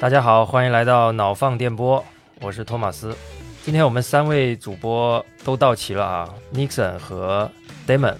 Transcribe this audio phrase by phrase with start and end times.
[0.00, 2.02] 大家好，欢迎来到脑放电波，
[2.40, 3.14] 我是托马斯。
[3.62, 7.50] 今天我们三位主播都到齐了啊，Nixon 和
[7.86, 8.14] Damon。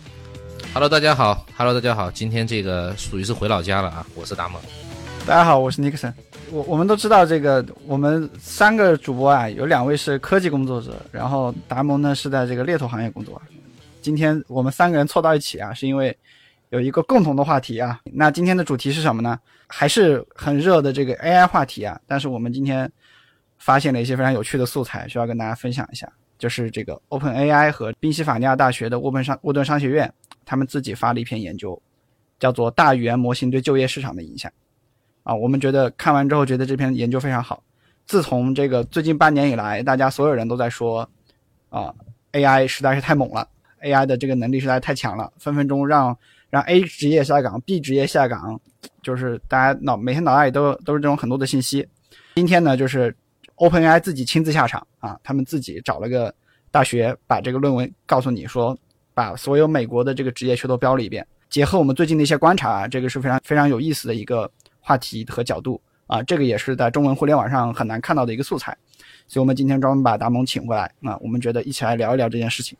[0.74, 4.60] Hello，大家好，Hello，大家好，今天这个属于是回老家了啊，我是达蒙。
[5.26, 6.12] 大家好，我是 Nixon。
[6.51, 13.40] 我我们都知道这个，我们三个主播啊，有两位是科技工作者，然后达蒙呢是在这个猎头行业工作。
[14.03, 16.15] 今天我们三个人凑到一起啊，是因为
[16.70, 18.00] 有一个共同的话题啊。
[18.04, 19.38] 那今天的主题是什么呢？
[19.68, 22.00] 还是很热的这个 AI 话题啊。
[22.06, 22.90] 但是我们今天
[23.58, 26.10] 发现了一些非常有趣的素材，需要跟大家分享一下。
[26.38, 30.10] 就是这个 OpenAI 和宾夕法尼亚大学的沃顿商沃顿商学院，
[30.46, 31.80] 他们自己发了一篇研究，
[32.38, 34.50] 叫做《大语言模型对就业市场的影响》。
[35.23, 37.62] 啊，我们觉得看完之后觉得这篇研究非常好。
[38.06, 41.06] 自从这个最近半年以来，大家所有人都在说，
[41.68, 41.95] 啊
[42.32, 43.46] ，AI 实在是太猛了
[43.82, 46.16] ，AI 的这个能力实在太强了，分分钟让
[46.50, 48.60] 让 A 职业下岗，B 职业下岗，
[49.02, 51.87] 就是大家脑每天脑袋里都都是这种很多的信息。
[52.34, 53.15] 今天呢，就是
[53.56, 56.34] OpenAI 自己亲自下场啊，他们自己找了个
[56.71, 58.76] 大学，把这个论文告诉你说，
[59.15, 61.26] 把所有美国的这个职业全都标了一遍。
[61.48, 64.51] 结合我们最近的一些观察，这个是非常非常有意思的一个。
[64.83, 68.77] 话题和角度啊，这个也是在中文互联网上很难看到的一个素材，
[69.28, 72.77] 所以我们今天专门把达蒙请过来啊，我们觉得一起来聊一聊这件事情。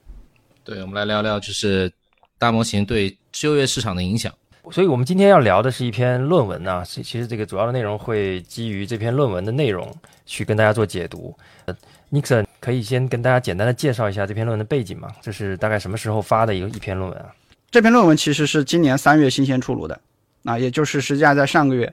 [0.65, 1.93] 对，我们来聊聊就是
[2.41, 4.33] 大模型对就业市场的影响。
[4.73, 11.37] 所以我们今天要聊的是一篇论文呢、啊，其实这个主要的内容会基于这篇论文的内容去跟大家做解读。
[11.67, 11.77] 呃、
[12.11, 15.11] Nixon 可以先跟大家简单的介绍一下这篇论文的背景吗？
[15.21, 17.31] 这是大概什么时候发的一个一篇论文啊？
[17.71, 20.01] 这篇论文其实是今年三月新鲜出炉的。
[20.45, 21.93] 啊，也就是实际上在上个月，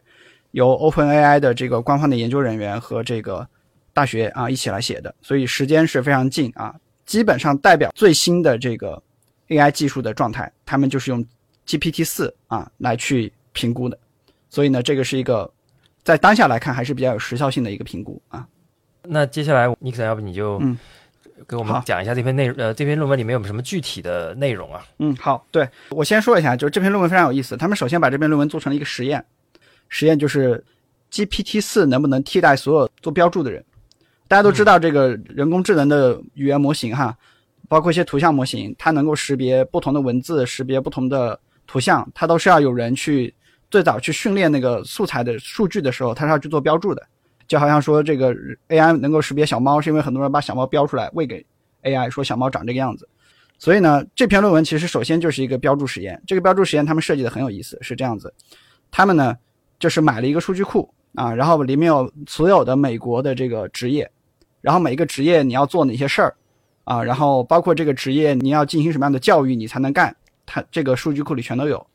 [0.51, 3.45] 由 OpenAI 的这个官方的研究人员和这个
[3.93, 6.73] 大学啊一起来写的，所以时间是非常近啊，
[7.05, 9.03] 基本上代表最新的这个
[9.49, 11.25] AI 技术的状态，他们就是用
[11.65, 13.97] GPT 四啊来去评估的，
[14.49, 15.51] 所以呢，这个是一个
[16.03, 18.47] 在当下来看还是比较有时效性的一个评估啊。
[19.03, 20.77] 那接下来尼克森，要不你就嗯。
[21.47, 24.83] 给我们讲一下这篇内呃这篇论文里面有什么具体的内容啊？
[24.97, 27.55] 嗯，好，对我先说一下，就是这篇论文非常有意思。
[27.55, 29.23] 他们首先把这篇论文做成了一个实验，
[29.87, 30.61] 实验就是
[31.11, 33.63] GPT 四能不能替代所有做标注的人？
[34.27, 37.15] 大家都知道这个人工智能的语言模型哈，
[37.67, 43.33] 包括一些图像模型，它能够识别不同的文字，识别不同的图像，它都是要有人去
[43.69, 47.05] 最早去训练那个素材的数据的时候，它是要去做标注的。
[47.47, 48.35] 就好像说这个
[48.67, 51.45] AI 能够识别小猫，是因为很多人把小猫标出来喂给
[51.83, 53.07] AI，说小猫长这个样子。
[53.57, 56.21] 所以呢，这篇论文其实首先就是一个标注实验。
[56.27, 58.33] 这个标注实验他们设计的很有意思，是这样子：
[58.91, 59.35] 他们呢
[59.79, 64.09] 就是买了一个数据库啊，然后里面有所有的美国的这个职业，
[64.61, 66.35] 然后每一个职业你要做哪些事儿
[66.87, 70.15] 啊，然后包括这个职业你要进行什么样的教育你才能干，
[70.45, 71.85] 它这个数据库里全都有。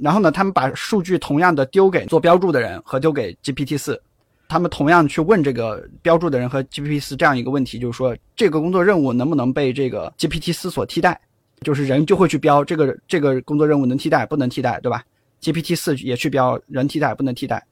[0.00, 4.00] 然后呢，他们把数据同样的丢给做标注的人和丢给 GPT 四。
[4.48, 11.20] 他们同样去问这个标注的人和 GPT 四这样一个问题，就是说这个工作任务能不能被这个 GPT 四所替代？
[11.60, 15.04] 就是人就会去标这个这个工作任务能替代不能替代，对吧
[15.42, 17.62] ？GPT 四也去标人替代不能替代。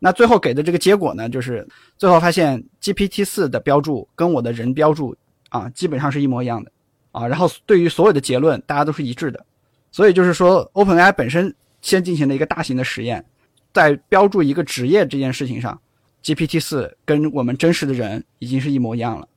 [0.00, 1.64] 那最后给的这个结果呢，就是
[1.96, 5.14] 最后发现 GPT 四的标注跟我的人标注
[5.48, 6.70] 啊基本上是一模一样的
[7.12, 7.26] 啊。
[7.26, 9.44] 然后对于所有的结论，大家都是一致的。
[9.90, 13.24] 所以就是说，OpenAI 本身先进行了一个大型的实验，
[13.72, 15.80] 在标注一个职业这件事情上。
[16.22, 19.28] GPT 四跟我们真实的人已经是一模一样了，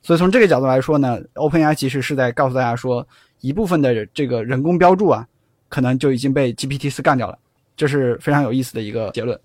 [0.00, 3.06] 所以从这个角度来说呢，OpenAI 其实是在告诉大家说，
[3.42, 5.28] 一部分的这个人工标注啊，
[5.68, 7.38] 可能就已经被 GPT 四干掉了，
[7.76, 9.38] 这是非常有意思的一个结论。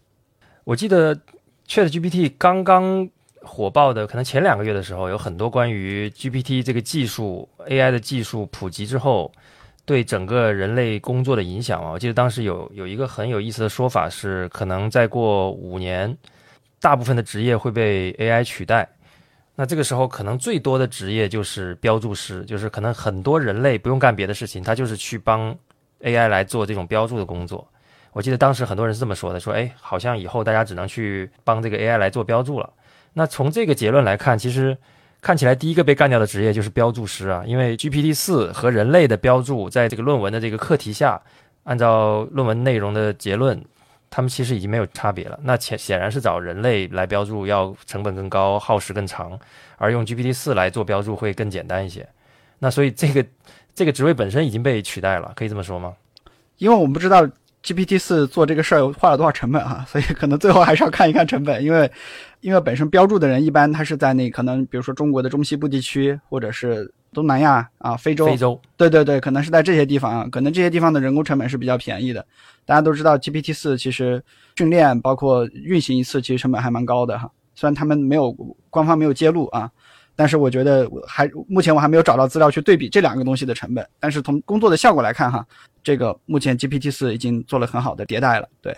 [0.63, 1.13] 我记得
[1.67, 3.05] ChatGPT 刚刚
[3.43, 9.31] 火爆的，可能前两个月的时候，有很多关于 GPT 这个技术 AI 的技术普及之后，
[9.85, 11.91] 对整个人类工作的影响啊。
[11.91, 16.17] 我记得当时有有一个很有意思的说法是，可能再过五年。
[16.79, 18.85] 大部分的职业会被 AI 取代，
[19.55, 25.55] 那这个时候可能最多的职业就是标注师，就是可能很多人类不用干别的事情，他就是去帮
[26.01, 27.65] AI 来做这种标注的工作。
[28.11, 32.69] 我记得当时很多人是这么说的，说哎，好像以后大家只能去帮这个 AI 来做标注了。
[33.13, 34.77] 那从这个结论来看，其实
[35.21, 41.21] 看起来第一个被干掉的职业就是标注师啊，因为 GPT 四和人类的标注在这个论文的这个课题下，
[41.63, 43.63] 按照论文内容的结论。
[44.15, 45.39] 他们其实已经没有差别了。
[45.41, 49.39] 那显显然是找人类来标注要成本更高、耗时更长，
[49.77, 52.07] 而用 GPT 四来做标注会更简单一些。
[52.59, 53.25] 那所以这个
[53.73, 55.95] 这个职位本身已经被取代了，可以这么说吗？
[56.59, 57.27] 因为我们不知道
[57.63, 61.63] GPT 四做这个事儿花了多少成本哈、啊， 所以可能最后还是要看一看成本。
[61.63, 61.89] 因为
[62.41, 72.25] 因为本身标注的人一般他是在那可能比如说中国的中西部地区或者是东南亚啊、非洲，非洲，对对对，可能是在这些地方啊，可能这些地方的人工成本是比较便宜的。
[72.65, 74.21] 大家都知道，GPT 四其实
[74.57, 77.29] 训练包括运行一次，其实成本还蛮高的哈。
[77.55, 78.31] 虽然他们没有
[78.69, 79.69] 官方没有揭露啊，
[80.15, 83.87] 但是我觉得还目前我还没有找到资料去对比这两个东西的成本。
[83.99, 85.45] 但是从工作的效果来看哈，
[85.83, 88.47] 这个目前 GPT 四已经做了很好的迭代了。
[88.61, 88.75] 对，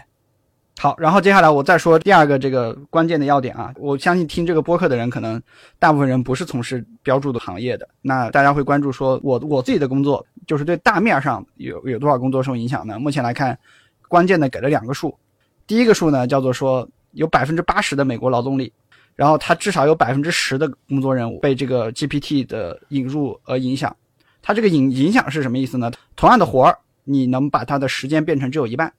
[0.80, 3.74] 好，然后接下来我再说第二个这个关键的要点啊。
[3.78, 5.42] 我相信听这个播客的人，可能
[5.80, 13.00] 大部分人不是从事标注的行业的，那大家会关注说，我我自己的工作就是对大面上有有多少工作受影响呢？
[13.00, 13.58] 目前来看，
[14.08, 15.18] 关键的给了两个数，
[15.68, 16.88] 第一个数呢叫做说。
[17.16, 18.74] 有百分之八十的美国劳动力，
[19.16, 23.96] 然后它至少有百分之十的工作任务被这个 GPT 的引入而影响。
[24.42, 25.90] 它这个影影响是什么意思呢？
[26.18, 28.92] 同样的活儿，你能把它的时间变成只有一半，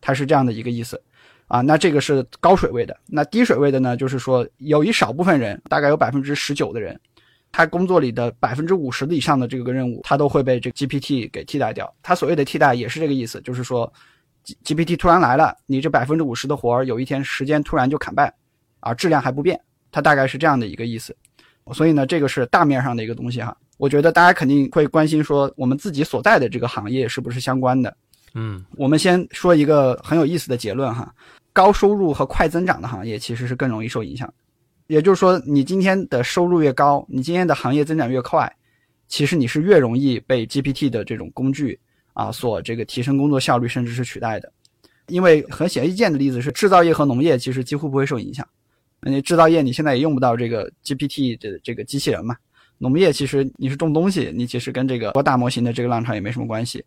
[0.00, 1.00] 它是这样的一个意思
[1.46, 1.60] 啊。
[1.60, 2.98] 那这个是高水位的。
[3.06, 3.96] 那低水位的呢？
[3.96, 7.00] 就是说有一少部分人，大概有百分之十九的人，
[7.52, 11.94] 他工作里的百分之五十以上的这个任务，他都会被这个 GPT 给替代掉。
[12.02, 13.92] 他所谓的替代也是这个意思，就是说。
[14.42, 18.32] G GPT 突然来了，你这百分之五十的活儿，有一天时间突然就砍半，
[18.80, 19.60] 啊，质量还不变，
[19.92, 21.14] 它大概是这样的一个意思。
[21.74, 23.54] 所以呢，这个是大面上的一个东西哈。
[23.80, 27.96] 我觉得大家肯定会关心说，我们自己所在的这个行业是不是相关的？
[28.34, 31.10] 嗯，我们先说一个很有意思的结论哈，
[31.50, 34.30] 高收入和快增长的行业其实是更容易受影响。
[34.86, 38.54] 也就是说，你今天的收入越高，你今天的行业增长越快，
[39.08, 41.80] 其实你是越容易被 GPT 的这种工具。
[42.12, 44.52] 啊，所这个提升工作效率，甚至是取代的，
[45.06, 48.46] 因为很显而易见的例子是，制造业和农业其实几乎不会受影响。
[49.02, 52.36] 你制造业你现在也用不到这个 GPT 的这个机器人嘛？
[52.82, 56.82] 农业其实你是种东西，你其实跟这个大模型的这个浪潮也没什么关系。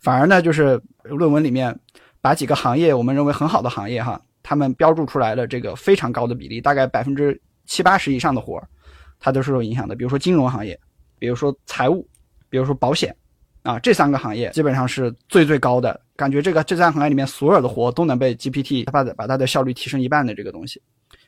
[0.00, 1.78] 反而呢，就是论文里面
[2.20, 8.68] 把几个行业我们认为很好的行业哈，他们标注出来了这个非常高的比例，大概百分之七八十以上的活儿，
[9.20, 9.94] 它都是受影响的。
[9.94, 10.78] 比如说金融行业，
[11.18, 12.04] 比如说财务，
[12.50, 13.14] 比如说保险。
[13.62, 20.80] 啊，这三个行业基本上是最最高的，感觉这个这三个行业里面所有的活都能被 GPT 它把把它的效率提升一半的这个东西，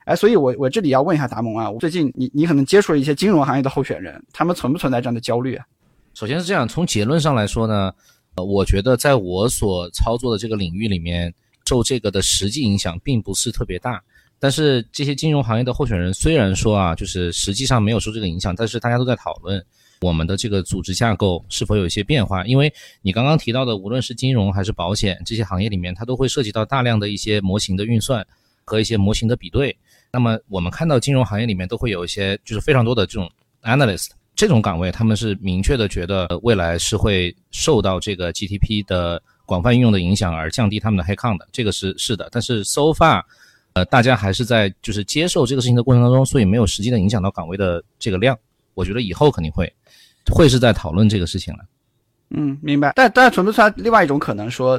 [0.09, 5.67] 哎，所以我我这里要问一下达蒙啊，最近你你可能接触了一些金融行业的候选人，他们存不存在这样的焦虑啊？
[6.15, 7.93] 首先是这样，从结论上来说呢，
[8.37, 11.31] 呃，我觉得在我所操作的这个领域里面，
[11.67, 14.03] 受这个的实际影响并不是特别大，
[14.39, 19.63] 但是这些金融行业的候选人虽然说啊，就是实际上没有受这个影响，但是大家都在讨论。
[20.01, 22.47] 我们的这个组织架构是否有一些变化？
[22.47, 22.73] 因为
[23.03, 28.27] 你刚刚提到的，无论是金融还是保险这些行业里面，它都会涉及到大量的一些模型的运算
[28.65, 29.77] 和一些模型的比对。
[30.13, 33.31] 那么我们看到金融行业里面都会有一些，就是非常多的这种
[33.63, 42.29] analyst 这种岗位，他们是明确的觉得未来是会受到这个 GTP 的广泛应用的影响而降低他们的 headcount 的，这个是是的。
[42.31, 43.23] 但是 so far，
[43.75, 48.39] 呃，大家还是在就是接受这个事情的过程当中，所以没有实际的影响到岗位的这个量。
[48.75, 49.73] 我觉得以后肯定会。
[50.31, 51.61] 会是在讨论这个事情了，
[52.37, 52.93] 嗯，明白。
[52.95, 54.79] 但但存不出来另外一种可能，说，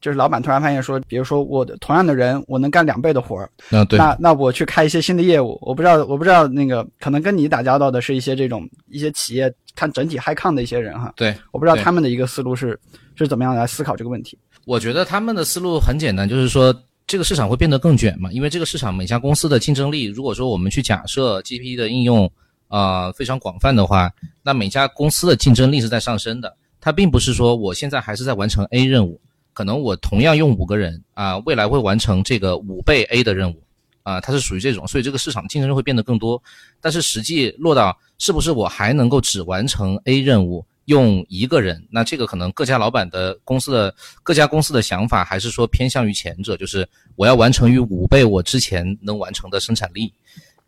[0.00, 12.78] 就是老板突然发现说，比如说我的同样的人，我能干两倍的活儿，啊，对，那那我去开一些新的业务，我不知道，我不知道那个可能跟你打交道的是一些这种一些企业看整体 high 抗的一些人哈，对，我不知道他们的一个思路是
[13.14, 14.38] 是怎么样来思考这个问题。
[14.64, 16.74] 我觉得他们的思路很简单，就是说
[17.06, 22.30] 这个市场会变得更卷嘛，因为这个市场每家公司的竞争力，如果说我们去假设 GP 的应用。
[22.72, 24.08] 啊，非常广泛的话，
[24.44, 26.56] 那每家公司的竞争力是在上升的。
[26.80, 29.20] 它并不是说我现在还是在完成 A 任务，
[29.60, 33.62] 可能我同样用五个人啊，未来会完成这个五倍 A 的任务
[34.02, 36.42] 啊，它是属于这种，所以这个市场竞争会变得更多。
[36.80, 41.86] 但是实际落到是不是我还能够只完成 A 任务用一个人？
[41.90, 50.10] 那这个可能各家老板的公司的各家公司的想法还是说偏向于前者，就是我要完成于五倍我之前能完成的生产力。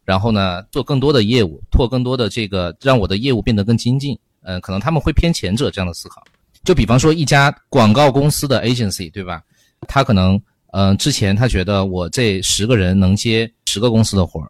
[0.05, 4.19] 然后呢，做更多的业务，拓更多的这个，让我的业务变得更精进。
[4.43, 6.23] 嗯，可能他们会偏前者这样的思考。
[6.65, 9.43] 就比方说一家广告公司的 agency，对吧？
[9.89, 10.41] 他可能，
[10.73, 14.49] 嗯，之前他觉得我这十个人能接十个公司的活儿，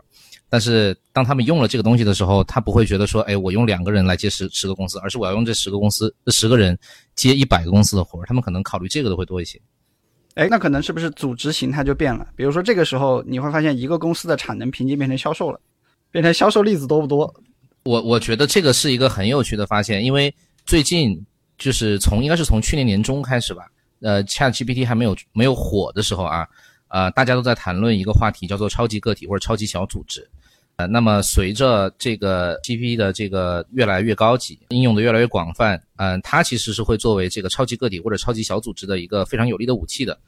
[0.48, 6.78] 但是当他们用了这个东西的时候，他不会觉得说，哎，我用两个人来接十十个公司，而是我要用这十个公司这十个人
[7.14, 8.26] 接一百个公司的活儿。
[8.26, 9.58] 他们可能考虑这个的会多一些。
[10.34, 12.26] 哎，那可能是不是组织形态就变了？
[12.36, 15.58] 比如说这个时候你会发现一个公司的产能瓶颈变成销售了，
[16.10, 17.34] 变成销售例子多不多？
[17.84, 20.34] 我我觉得这个是一个很有趣的发现，因为
[20.66, 21.18] 最近
[21.62, 26.46] 就是从应该是从去年年中开始吧，呃，ChatGPT 还没有没有火的时候啊，
[26.88, 30.28] 呃，大家都在谈论一个话题叫做超级个体或者超级小组织。
[30.76, 40.18] 呃，那么随着这个 GPT 的这个越来越高级，应用的越来越广泛，嗯，它其实是会作为这个超级个体或者超级小组织的一个非常有力的武器的。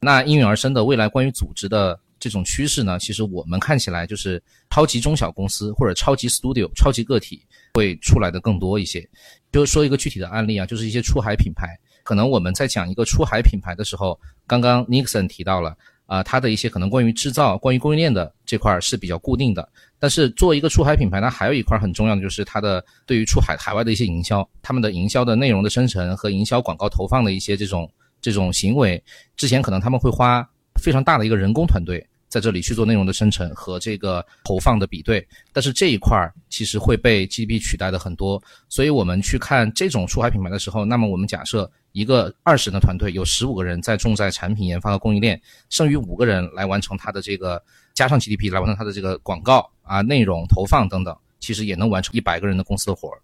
[0.00, 7.42] 那应运而生的未来关于组织的这种趋势呢，其实我们看起来就是超级中小公司或者超级 Studio、超级个体，
[7.74, 9.08] 会出来的更多一些。
[9.52, 19.68] 就说一个具体的案例啊，就是一些出海品牌，可能我们在讲一个出海品牌的时候，刚刚 Nixon 提到了啊，它的一些可能关于制造、关于供应链的这块是比较固定的。
[19.98, 29.02] 但是做一个出海品牌，它还有一块很重要的就是它的对于出海海外的一些营销，他们的营销的内容的生成和营销广告投放的一些这种这种行为，
[29.36, 30.48] 之前可能他们会花
[30.80, 32.06] 非常大的一个人工团队。
[32.30, 45.38] 在这里去做内容的生成和这个投放的比对，但是这一块儿其实会被 GDP 取代的很多，所以我们去看这种出海品牌的时候，那么我们假设一个二十人的团队有十五个人在重在产品研发和供应链，
[45.70, 47.60] 剩余五个人来完成它的这个
[47.94, 53.18] 加上 GDP 来完成它的这个广告啊、内容投放等等，其实也能完成一百个人的公司的活儿，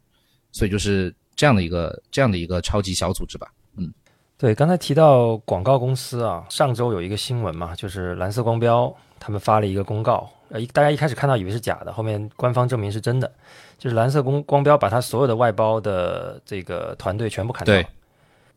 [0.50, 3.52] 所以就是这样的一个这样的一个超级小组织吧。
[4.38, 13.32] 对，刚才提到广告公司啊，上周有一个新闻嘛，就是蓝色光标他们发了一个公告，呃，大家一开始看到以为是假的，后面官方证明是真的，
[13.78, 17.82] 就是蓝色光光标把他所有的外包的这个团队全部砍掉，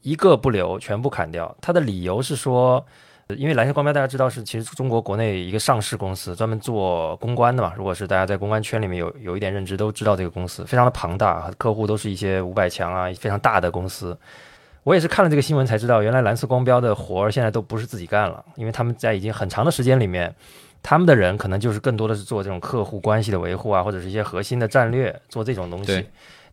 [0.01, 1.55] 一个不留，全部砍掉。
[1.61, 2.85] 他的理由是说，
[3.29, 7.71] 因为蓝色光标大家知道是其实中国国内一个上市公司，专门做公关的嘛。
[7.77, 14.17] 如果是大家在公关圈里面有有一点认知，都知道这个公司非常的庞大，客户都是一些五百强啊，非常大的公司。
[14.89, 20.33] 我也是看了这个新闻才知道，原来蓝色光标的活儿现在都不是自己干了，因为他们在已经很长的时间里面，
[20.81, 26.03] 他们的人可能就是更多的是做这种客户关系的维护啊，或者是一些核心的战略做这种东西。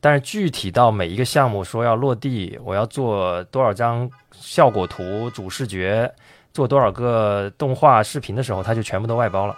[0.02, 6.12] 但是具体到每一个项目说要落地，我要做多少张效果图、主视觉，
[6.52, 9.57] 做多少个动画视频的时候，他就全部都外包了。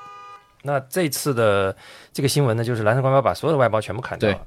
[0.63, 1.75] 那这次的
[2.13, 4.39] 这个新闻呢，就是蓝色光标把所有的外包全部砍掉了。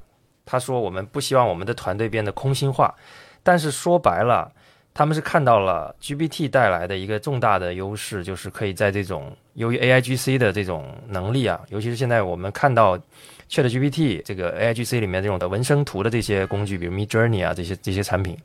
[0.46, 2.94] 他说我们不希望我们的团队变得空心化。
[3.42, 4.50] 但是说白了，
[4.94, 12.98] 他们是看到了 GPT 带来的一个重大的优势，就是可以在这种由于 AIGC 的这种能力啊，尤其是现在我们看到
[13.50, 18.36] ChatGPT 这个 AIGC 里面这种的文生图的这些工具，比如 Midjourney 啊这些这些产品，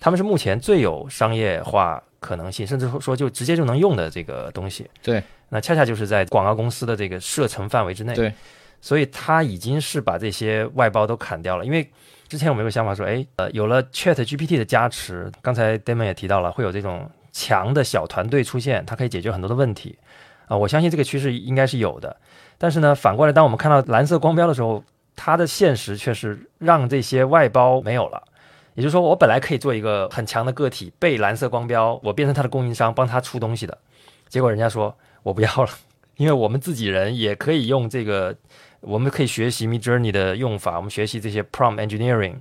[0.00, 4.88] 他们是目前最有商业化可能性，甚至说就直接就能用的这个东西。
[5.02, 8.14] 对，那恰恰就是在广告公司的这个射程范围之内。
[8.14, 8.32] 对，
[8.82, 11.90] 所以他已经是把这些外包都砍掉了，因为。
[12.28, 19.98] 之前我们有个想法说，哎，呃，有了 Chat GPT 的加持，刚才 Damon 也提到了，会有这种强的小团队出现，它可以解决很多的问题，
[20.46, 22.16] 啊，我相信这个趋势应该是有的。
[22.56, 24.82] 但是呢，反过来，当我们看到蓝色光标的时候，
[25.14, 28.22] 它的现实却是让这些外包没有了。
[28.72, 33.76] 也就是说，我本来可以做一个很强的个体，被蓝色光标，我变成它的供应商，帮他出东西的，
[34.30, 35.68] 结果人家说我不要了，
[36.16, 38.34] 因为我们自己人也可以用这个。
[38.82, 42.34] 我们可以学习 Midjourney 的用法，我们学习这些 prompt engineering，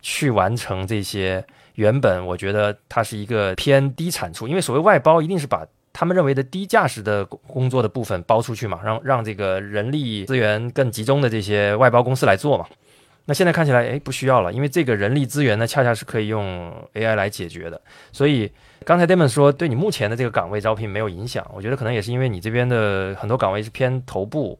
[0.00, 1.44] 去完成这些
[1.76, 12.66] 原本我觉得它是一个偏低产出，因为所谓外包一定是把他们认为的低价值的工作的部分包出去嘛，让让这个人力资源更集中的这些外包公司来做嘛。
[13.26, 17.80] 那现在看起来，哎，不需要了，因为这个人力资源呢，恰恰是可以用 AI 来解决的。
[18.10, 18.50] 所以
[18.84, 24.58] 刚才 Damon 说，对你目前的这个岗位招聘没有影响，我觉得可能也是因为你这边的很多岗位是偏头部。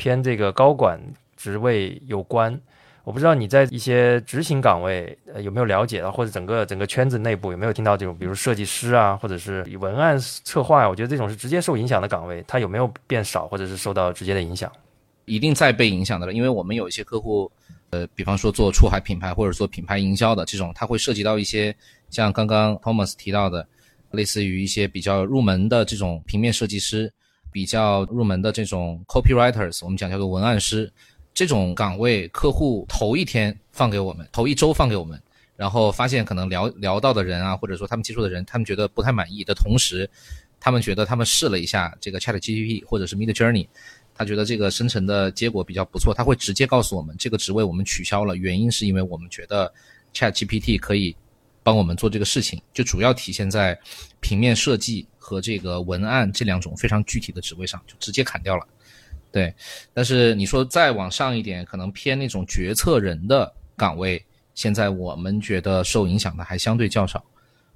[0.00, 0.98] 偏这个高管
[1.36, 2.58] 职位有关，
[3.04, 14.72] 我不知道你在一些执行岗位呃有没有了解到，或者整个整个圈子内部有没有听到这种，比如设计师啊，或者是文案策划啊，我觉得这种是直接受影响的岗位，它有没有变少，或者是受到直接的影响？
[15.26, 17.52] 一定在被影响的了，因为我们有一些客户，
[17.90, 21.76] 呃，比方说做出海品牌或者说品牌营销的这种，它会涉及到一些
[22.08, 23.66] 像刚刚 Thomas 提到的，
[24.12, 27.12] 类似于一些比较入门的这种平面设计师。
[27.50, 30.92] 比较入门的这种 copywriters，我们讲叫做文案师，
[31.34, 35.20] 这种岗位客户头一天放给我们，头一周放给我们，
[35.56, 40.08] 然后发现可能聊聊到的人啊，或者说他们接触的人，他们觉得不太满意的同时，
[40.58, 43.66] 他们觉得他们试了一下这个 Chat GPT 或者是 Mid Journey，
[44.14, 49.72] 他觉得这个生成的结果比较不错，他会直接告诉我们这个职位我们取消了，原因是因为我们觉得
[50.14, 51.16] Chat GPT 可以
[51.62, 53.78] 帮我们做这个事情，就主要体现在
[54.20, 55.06] 平面设计。
[55.22, 58.66] 和这个文案这两种非常具体的职位上就直接砍掉了，
[59.30, 59.54] 对。
[59.94, 64.24] 但是你说再往上一点，可能偏那种决策人的岗位，
[64.56, 67.22] 现在我们觉得受影响的还相对较少。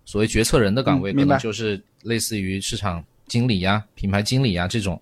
[0.05, 5.01] 所谓决策人的岗位，可能就是类似于市场经理呀、品牌经理呀这种，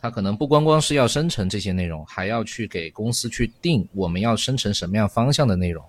[0.00, 5.84] 他可能不光光是要生成这些内容，还要去给公司去定我们要生成什么样方向的内容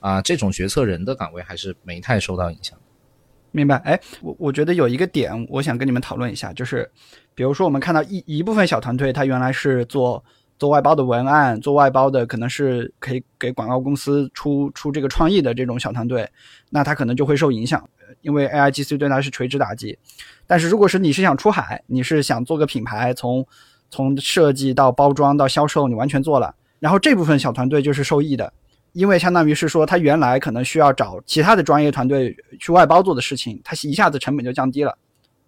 [0.00, 0.22] 啊。
[0.22, 2.78] 这种决策人的岗位还是没太受到影响。
[3.50, 6.88] 明白，哎，我我觉得有一个点，我想跟你们讨论一下，就是，
[7.34, 10.22] 比如说我们看到一一部分小团队，他原来是做
[10.58, 16.28] 做外包的文案，做外包的，可能是可以给广告公司出出这个创意的这种小团队，
[16.68, 17.88] 那他可能就会受影响，
[18.20, 19.98] 因为 AIGC 对他是垂直打击。
[20.46, 23.44] 但是如果是你是想出海，你是想做个品牌，从
[23.90, 28.52] 从设计到包装到销售，你完全做了，然后这部分小团队就是受益的，
[28.98, 34.92] 因为相当于是说他原来可能需要找其他的专业团队去外包做的事情，他一下子成本就降低了。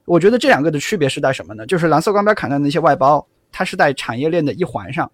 [0.04, 1.66] 我觉得这两个的区别是在什么呢？
[1.66, 5.11] 就是蓝色光标砍掉的那些外包，它是在产业链的一环上，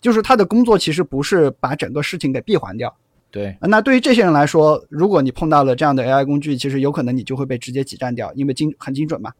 [0.00, 2.96] 就是他的工作其实不是把整个事情给闭环掉。
[3.30, 9.30] 对，那对于这些人来说，如果你碰到了这样的 AI 工具，其实有可能你就会被直接挤占掉，因为精很精准嘛。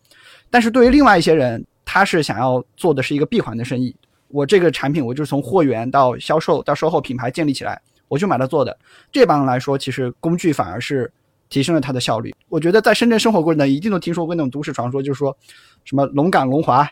[0.50, 3.96] 但是对于另外一些人，他是想要做的是一个闭环的生意。
[4.28, 8.76] 我这个产品，我就是从货源到销售到售后品牌建立起来，我就买它做的。
[9.12, 11.10] 这帮人来说，其实工具反而是
[11.48, 12.34] 提升了它的效率。
[12.48, 15.36] 我觉得在深圳生活过的人一定都听说过那种都市传说，就是说
[15.84, 16.88] 什么龙岗龙华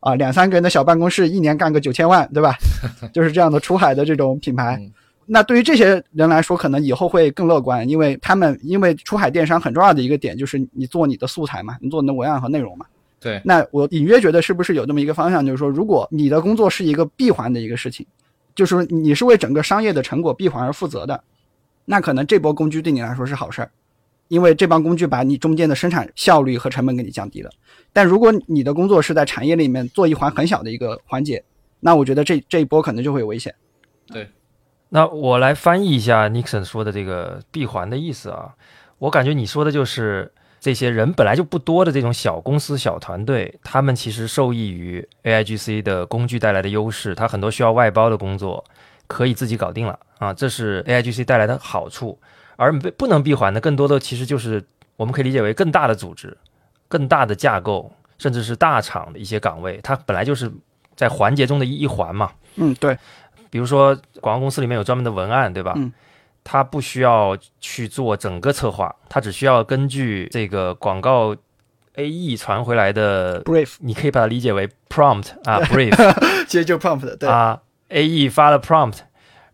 [0.00, 2.54] 啊，两三个人的小办公室，一年干个九千万，对吧？
[3.12, 4.80] 就是这样的出海的这种品牌。
[5.28, 12.86] 那对于这些人来说，可能以后会更乐观，因为他们因为出海电商很重要的一个点就是你做你的素材嘛，你做你的文案和内容嘛。
[13.18, 13.40] 对。
[13.44, 18.06] 那我隐约觉得是不是有这么一个方向，就是说，如果你的工作是一个闭环的一个事情，
[18.56, 21.22] 就是说你是为整个商业的成果闭环而负责的，
[21.84, 23.70] 那可能这波工具对你来说是好事儿，
[24.26, 27.50] 因为这帮工具把你中间的生产效率和成本给你降低了。
[27.92, 31.44] 但如果你的工作是在产业里面做一环很小的一个环节，
[31.78, 33.54] 那我觉得这这一波可能就会有危险。
[34.08, 34.28] 对。
[34.88, 38.54] 那我来翻译一下 Nixon 说的这个闭环的意思啊，
[38.98, 40.32] 我感觉你说的就是
[40.66, 48.64] 这些人本来就不多的这种小公司、小团队，他们其实受益于 AIGC 的工具带来的优势，它很多需要外包的工作
[49.06, 52.18] 可以自己搞定了啊，这是 AIGC 带来的好处。
[52.56, 54.60] 而不不能闭环的，更多的其实就是
[54.96, 56.36] 我们可以理解为更大的组织、
[56.88, 60.50] 更大的架构，甚至是大厂的一些岗位，它本来就是
[60.96, 62.32] 在环节中的一一环嘛。
[62.56, 62.98] 嗯，对。
[63.50, 65.74] 比如说，广告公司里面有专门的文案，对吧？
[65.76, 65.92] 嗯，
[66.48, 71.34] 他不需要去做整个策划，他只需要根据这个广告
[71.96, 77.28] AE 传回来的 brief，你可以把它理解为 prompt 啊， brief，其实就 prompt，对。
[77.28, 78.98] 啊，AE 发了 prompt，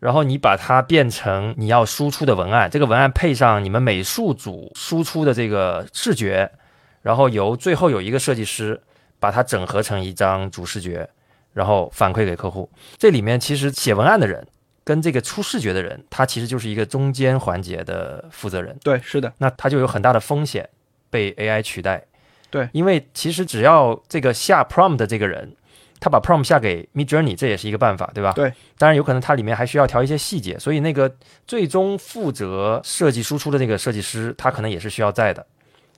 [0.00, 6.52] 然后你把它变成你要输出的文案，这个文案配上你们美术组输出的这个视觉，
[7.00, 8.78] 然后由最后有一个设计师
[9.18, 11.08] 把它整合成一张主视觉。
[11.54, 14.42] 然后反馈给客户，这里面其实写文案的人
[14.84, 18.76] 跟这个出视觉的人，他其实就是一个中间环节的负责人。
[18.82, 20.68] 对，是的，那他就有很大的风险
[21.10, 22.04] 被 AI 取代。
[22.50, 25.54] 对，因为其实只要这个下 prompt 的这个人，
[25.98, 28.32] 他把 prompt 下给 Mid Journey，这也是一个办法，对吧？
[28.32, 31.10] 对，当然有可能它里面还需要调一些细节，所以那个
[31.46, 35.46] 最终负责设计输出的那个设计师，他可能也是需要在的。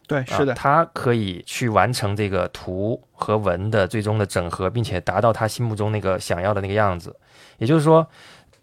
[0.07, 7.17] 对，是的，他可以去完成这个图和文的最终的整合，并且达到他心目中那个想要的那个样子。
[7.57, 8.07] 也就是说，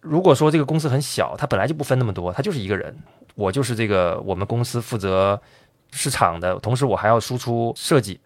[0.02, 2.96] 如果说这个公司很小，他本来就不分那么多，他就是一个人，
[3.36, 5.40] 我就是这个我们公司负责
[5.92, 8.20] 市场的，同时我还要输出设计，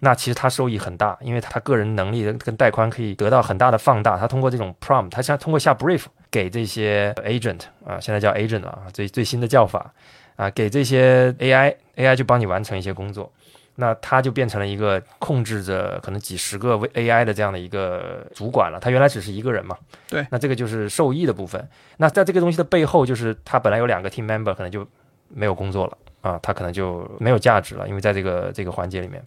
[0.00, 4.16] 那其实他收益很大，因为他个人能力跟带宽可以得到很大的放大。
[4.16, 9.92] 他通过这种 prompt，他像通过下 brief 给这些 agent 啊，现在叫 agent 啊，最最新的叫法。
[10.34, 13.30] 啊，给这些 AI，AI 就帮你完成一些工作，
[13.76, 18.78] 那他就变成了一个控制着可能几十个 AI 的这样的一个主管了。
[18.80, 19.76] 他原来只是一个人嘛，
[20.08, 21.68] 对，那这个就是受益的部分。
[21.96, 24.86] 那在这个东西的背后，就是他本来有两个 team member 可能就
[25.28, 29.22] 没有工作了啊，他可能就没有价值了，因为在这个这个环节里面。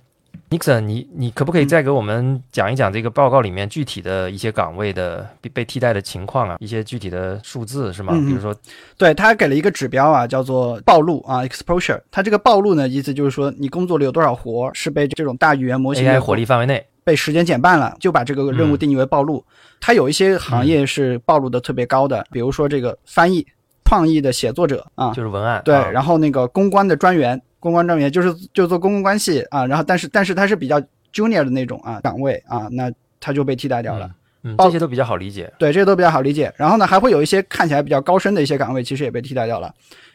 [0.50, 6.58] Nixon，你你可不可以再给我们讲一讲这个报告里面具体的一些岗位的被被替代的情况啊？
[6.60, 8.14] 一些具体的数字是吗？
[8.14, 8.56] 比如说，
[8.96, 12.00] 对他给了一个指标啊，叫做暴露啊，exposure。
[12.12, 19.44] 他这个暴露呢，意思就是说你工作里有多少活是被这种大语言模型 AI 火力范围内被时间减半了，就把这个任务定义为暴露。
[19.82, 23.46] 它有一些行业是暴露的特别高的，比如说这个翻译、
[23.84, 27.42] 创意的写作者啊，就是文案对，然后那个公关的专员。
[27.66, 30.80] 公关专员就是就做公共关系啊，然后但是但是他是比较
[31.12, 34.08] junior 的那种啊岗位啊，那他就被替代掉了。
[34.44, 35.52] 嗯，这些都比较好理解。
[35.58, 36.54] 对，这些都比较好理解。
[36.58, 39.74] 然后呢，还会有一些看起来比较高深的一些岗位，其实也被替代掉了。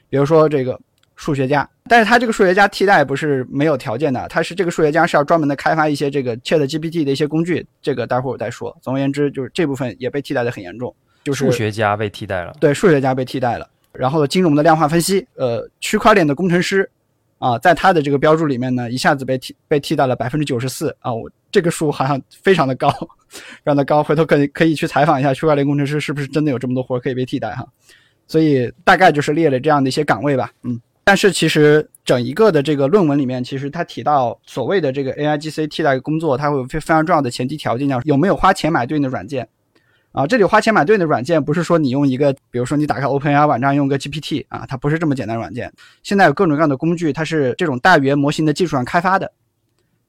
[0.09, 0.79] 比如说这个
[1.17, 8.77] 数学家，但是他这个数学家替代不是没有条件的，他是这个数学家是要专门的开发一些这个 Chat GPT 的一些工具，这个待会儿我再说。
[8.81, 10.95] 总而言之，就是这部分也被替代的很严重。
[11.25, 12.55] 就是数学家被替代了。
[12.61, 13.69] 对，数学家被替代了。
[13.93, 16.89] 然后金融的量化分析，呃，区块链的工程师。
[17.41, 22.89] 啊，在他的这个标注里面呢，一下子被替被替代了百分之九十四啊，我这个数好像非常的高，
[23.33, 27.67] 非常的高，回头可以可以去采访一下区块链工程师是不是真的有这么多活可以被替代哈，
[28.29, 39.49] 所以大概就是列了这样的一些岗位吧，嗯，但是其实整一个的这个论文里面，其实他提到所谓的这个 AIGC 替代工作，它会有非非常重要的前提条件，叫有没有花钱买对应的软件。
[40.13, 45.73] 啊，这里花钱买对应的软件，不是说你用一个，比如说你打开 OpenAI 网站用个 GPT 啊，它不是这么简单软件。
[46.03, 49.33] 现在有各种各样的工具，它是这种大语言模型的技术上开发的。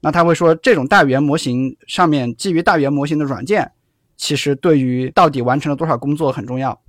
[0.03, 3.71] 那他会说，这种大语言模型上面基于大语言模型的软件，
[4.17, 6.81] 其实对于到底完成了多少工作很重要。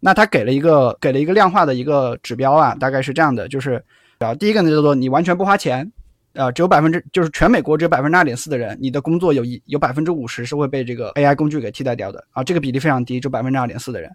[0.00, 3.84] 那他给了一个给了一个量化的一个指标啊，大概是这样的，就是
[4.18, 5.92] 啊，第一个呢叫做你完全不花钱，
[6.36, 14.10] 呃，只有百分之就是全美国只有百分之二点四的人，你的工作有一有百分之五十是会被这个 AI 工具给替代掉的啊，这个比例非常低，就百分之二点四的人。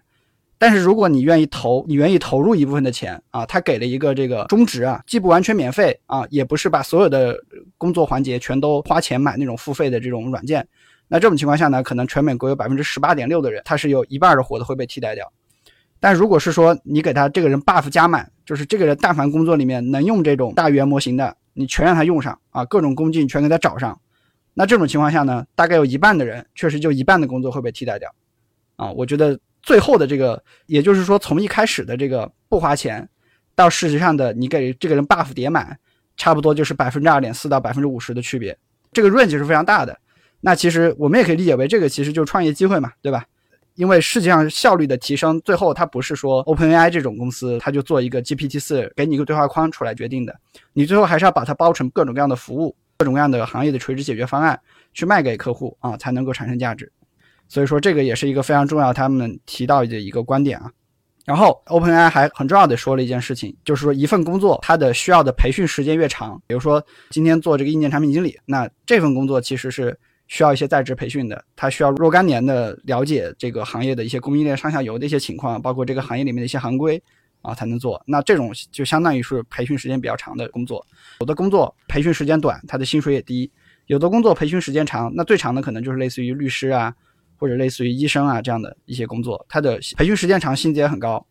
[0.56, 7.36] 但是如果你愿意投，你愿意投入一部分的钱啊，他给了一个这个中值啊，既不完全免费啊，也不是把所有的
[7.76, 10.64] 工作环节全都花钱买那种付费的这种软件。
[11.08, 15.30] 那这种情况下呢，可能全美国有百分之十八点六的人，他是有一半的活的会被替代掉。
[15.98, 24.00] 但如果是说你给他这个人 buff 加满，就是这个人但凡工作里面能用这种大语言模型的，你全让他用上啊，各种工具你全给他找上。
[24.54, 28.14] 那这种情况下呢，大概有一半的人确实就一半的工作会被替代掉。
[28.76, 29.38] 啊，我觉得。
[29.64, 33.08] 最后的这个，也就是说，从一开始的这个不花钱，
[33.54, 35.78] 到事实上的你给这个人 buff 叠满，
[36.16, 38.58] 差不多就是百分之二点四到百分之五十的区别，
[38.92, 39.96] 这个 range 是非常大的。
[40.40, 43.24] 那其实我们也可以理解为，这个其实就是创业机会嘛，对吧？
[43.74, 50.34] 因为实际上效率的提升，最后它不是说 OpenAI 这种公司，它就做一个 GPT 四给你一个对话框出来决定的，
[50.72, 54.58] 你最后还是要把它包成各种各样的服务，各种各样的行业的垂直解决方案
[54.92, 56.90] 去卖给客户啊，才能够产生价值。
[57.48, 60.70] 所以说，这个也是一个非常重要，他们提到的一个观点啊。
[61.24, 69.96] 然后，OpenAI 还很重要的说了一件事情，就是说一份工作它的需要的培训时间越长，比如说今天做这个硬件产品经理，那这份工作其实是
[70.32, 77.00] 需要一些在职培训的，他需要若干年的了解这个行业的一些供应链上下游的一些情况，包括这个行业里面的一些行规
[77.42, 78.02] 啊才能做。
[78.06, 80.82] 那这种就相当于是培训时间比较长的工作。
[81.20, 83.46] 有的工作培训时间短，他的薪水也低；
[83.88, 86.94] 有的工作培训时间长，那最长的可能就是类似于律师啊。
[87.36, 91.26] 或者类似于医生啊这样的一些工作，他的培训时间长，薪资也很高。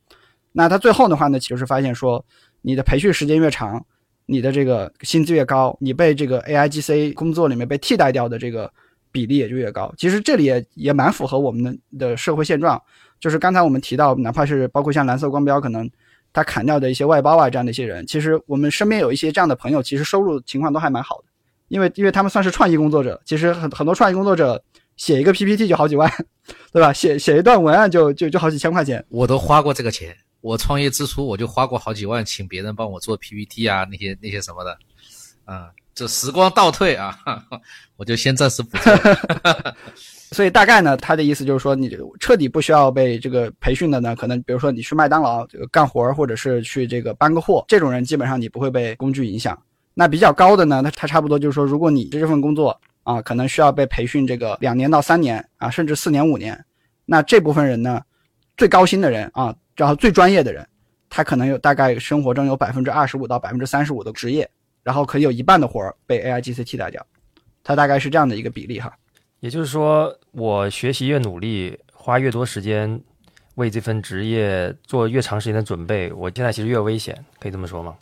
[0.52, 2.22] 那他最后的话呢，就是发现说，
[2.62, 3.82] 你的培训时间越长，
[4.26, 8.70] 你的这个薪资越高，你被这个 AI GC 工作里面被替代掉的这个
[9.12, 9.94] 比例也就越高。
[9.98, 12.82] 其实这里也也蛮符合我们的的社会现状，
[13.20, 15.90] 就是刚才我们提到，哪怕是包括像蓝色光标，可能
[16.34, 21.26] 他砍掉的一些外包啊这样的一些人，其实我们身边有一些这样的朋友，其实收入情况都还蛮好的，
[21.68, 24.64] 因为因为他们算是创意工作者，其实很很多创意工作者。
[24.98, 26.12] 写一个 PPT 就好几万，
[26.72, 26.94] 对吧？
[26.94, 29.04] 写写一段文案就就就好几千块钱。
[29.10, 34.78] 我都花过这个钱，我创业之初我就花过好几万，请别人帮我做 PPT 啊，那些那些什么的，
[35.46, 35.70] 啊，
[36.02, 37.16] 这时光倒退啊，
[37.96, 38.76] 我就先暂时不。
[40.34, 49.56] 所以大概呢，他的意思就是说，你彻底不需要被这个培训的呢，可能比如说你去麦当劳这个干活，或者是去这个搬个货，这种人基本上你不会被工具影响。
[49.94, 52.80] 那比较高的呢，那他差不多就是说，如果你这份工作。
[53.04, 56.64] 啊，可能需要被培训这个两年到三年啊，甚至四年五年。
[57.04, 58.00] 那这部分人呢，
[58.56, 60.64] 最高薪的人啊，然后最专业的人，
[61.10, 64.48] 他可能有大概生活中有百分之二十五到百分之三十五的职业，
[64.84, 67.06] 然后可以有一半的活儿被 AI GC 替代掉。
[67.64, 68.92] 它大概是这样的一个比例哈。
[69.40, 73.02] 也就是说，我学习越努力，花越多时间
[73.56, 77.96] 为这份职业做越长时间的准备，我现在其实越危险，可以这么说吗？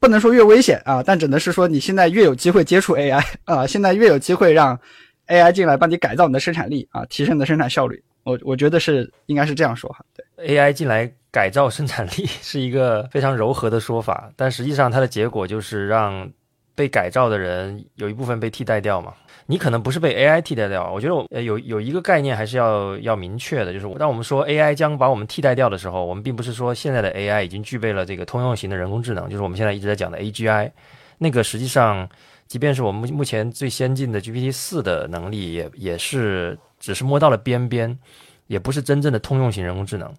[0.00, 4.78] 不能说越危险啊，但只能是说你现在越有机会接触 AI 啊，现在越有机会让
[5.26, 8.00] AI 进来帮你改造你的生产力啊，提升你的生产效率。
[8.22, 10.04] 我我觉得是应该是这样说哈。
[10.14, 16.30] 对，AI 进来改造生产力是一个非常柔和的说法，但实际上它的结果就是让
[16.74, 19.12] 被改造的人有一部分被替代掉嘛。
[19.50, 30.70] 你可能不是被 AI 替代掉，我觉得有有一个概念还是要要明确的，就是当我们说 AI 将把我们替代掉的时候，我们并不是说现在的 AI 已经具备了这个通用型的人工智能，就是我们现在一直在讲的 AGI。
[31.16, 32.06] 那个实际上，
[32.46, 37.98] 即便是我们目前最先进的 GPT 四的能力，也也是只是摸到了边边，
[38.48, 40.12] 也不是真正的通用型人工智能。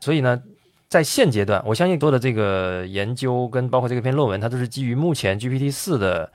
[0.00, 0.42] 所以呢，
[0.88, 6.32] 在现阶段，我相信多的这个研究跟包括这篇论文，它都是基于目前 GPT 四的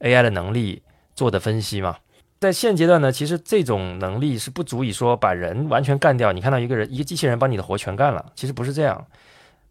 [0.00, 0.82] AI 的能力。
[1.14, 1.94] 做的分析嘛，
[2.40, 6.32] 在现阶段呢，其实这种能力是不足以说把人完全干掉。
[6.32, 9.06] 你看到一个人，一个机器人把你的活全干了，其实不是这样，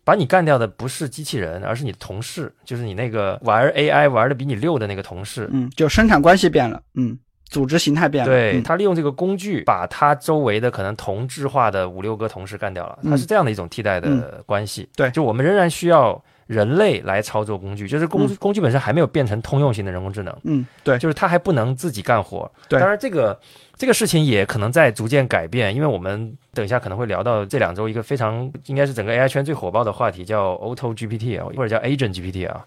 [0.03, 5.49] 把你干掉的不是机器人，而是你的同事，就是你那个玩 AI 玩的比你溜的那个同事。
[5.51, 7.17] 嗯，就生产关系变了，嗯，
[7.51, 8.31] 组织形态变了。
[8.31, 14.89] 对他利用这个工具，把他周围的可能同质化的五六个同事干掉了，他是这样的一种替代的关系。
[14.95, 16.19] 对，就我们仍然需要。
[16.47, 20.37] 人类来操作工具，就是工工具本身还没有变成通用型的人工智能。
[20.43, 22.51] 嗯，对，就是它还不能自己干活。
[22.67, 23.39] 对，当然这个
[23.77, 32.65] 这个事情也可能在逐渐改变，因为我们等一下可能会聊到这两周一个非常应该是整个 AI 圈最火爆的话题，叫 Auto GPT 啊，或者叫 Agent GPT 啊，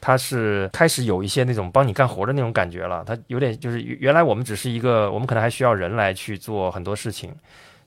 [0.00, 3.04] 它是开始有一些那种帮你干活的那种感觉了。
[3.06, 7.34] 它有点就是原来我们只是一个，我们可能还需要人来去做很多事情。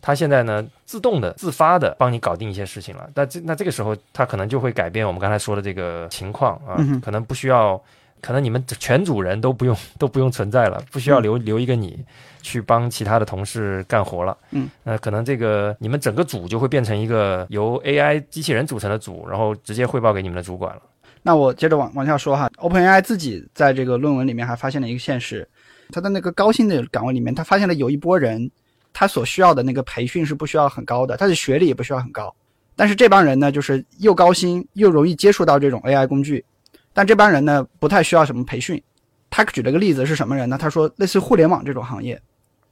[0.02, 3.10] 它现在呢，自动的、自发的帮你搞定一些事情了。
[3.16, 7.82] 那这那这个时候，它可能就会改变我们刚才说的这个情况啊，可能不需要
[8.20, 11.98] 可能你们全组人都不用 都不用存在了，不需要留留一个你
[12.42, 14.38] 去帮其他的同事干活了。
[14.52, 20.82] 嗯，那可能这个你们整个组就会变成一个由 AI 机器人组成的组，然后直接汇报给你们的主管了。
[21.26, 25.48] 那我接着往往下说哈，OpenAI 自己在这个论文里面还发现了一个现实，
[25.90, 28.52] 他的那个高薪的岗位里面，他发现了有一波人，
[28.92, 32.36] 他所需要的那个培训是不需要很高的，他的学历也不需要很高，
[32.76, 36.44] 但是这帮人呢，就是又高薪又容易接触到这种 AI 工具，
[36.92, 38.82] 但这帮人呢不太需要什么培训。
[39.30, 40.58] 他举了个例子是什么人呢？
[40.60, 42.22] 他说类似互联网这种行业，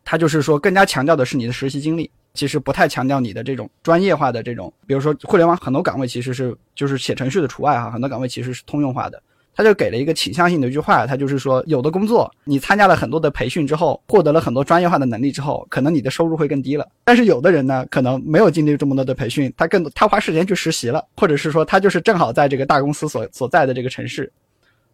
[0.03, 2.11] 他就是说更加强调的是你的实习经历。
[2.33, 9.21] 其实不太强调你的这种专业化的这种，比如说互联网很多岗位其实是就是写程序的除外哈，很多岗位其实是通用化的。
[9.53, 16.87] 他就给了一个倾向性的一句话，他就是说，有的工作你参加了很多的培训之后，获得了很多专业化的能力之后，可能你的收入会更低了。
[17.03, 24.31] 但是有的人呢，可能没有经历这么多的培训，他更他花时间去实习了，或者是说他就是正好在这个大公司所所在的这个城市，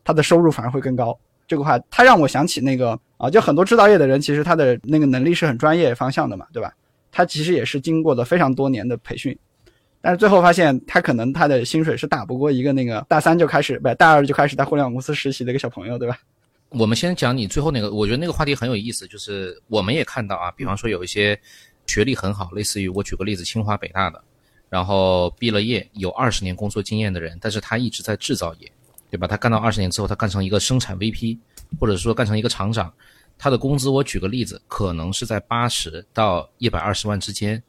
[0.04, 1.15] 他的收入反而会更高。
[1.47, 6.73] 这个话，他让我想起那个啊，就很多制造业的人，其实他的那个能力是很专业方向的嘛，对吧？
[7.17, 9.36] 他其实也是经过了非常多年的培训，
[10.01, 16.19] 但是最后发现他可能他的薪水是打不过一个那个大三就开始不大二就开始在互联网公司实习的一个小朋友，对吧？
[16.69, 21.36] 我们先讲你最后那个，我觉得那个话题很有意思，就是我们也看到啊，比方说有一些
[21.88, 24.23] 学历很好，类似于我举个例子，清华北大的，
[24.69, 28.71] 然后毕了业有二十年工作经验的人，但是他一直在制造业，
[29.10, 29.25] 对吧？
[29.25, 31.39] 他干到二十年之后，他干成一个生产 VP，
[31.80, 32.93] 或者说干成一个厂长。
[33.38, 37.62] 他的工资，我举个例子，可能是在八十到一百二十万之间。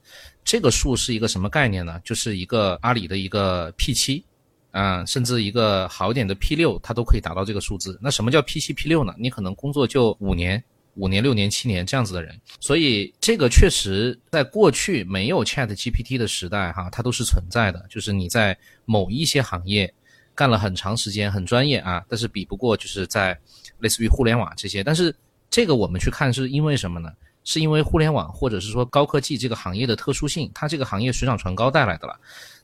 [0.43, 2.01] 这个数是一个什么概念呢？
[2.03, 4.25] 就是一个阿里的一个 P 七，
[4.71, 7.99] 啊，甚至一个好一点的 P 六，它都可以达到这个数字。
[8.01, 9.15] 那什么叫 P 七 P 六呢？
[9.19, 12.35] 你可能工作就五年、五年、六年、七年这样子的人。
[12.61, 17.85] 所以这个确实在过去没有 Chat GPT 的时代，哈，它都是存在的。
[17.91, 19.93] 就是你在某一些行业
[20.35, 23.39] 干了很长时间，很专业啊，但是比不过就是在
[23.81, 25.15] 类似于互联网这些，但是。
[25.51, 27.11] 这个我们去看是因为什么呢？
[27.45, 32.15] 是因为互联网或者是说高科技这个行业的特殊性，它这个行业水涨船高带来的了。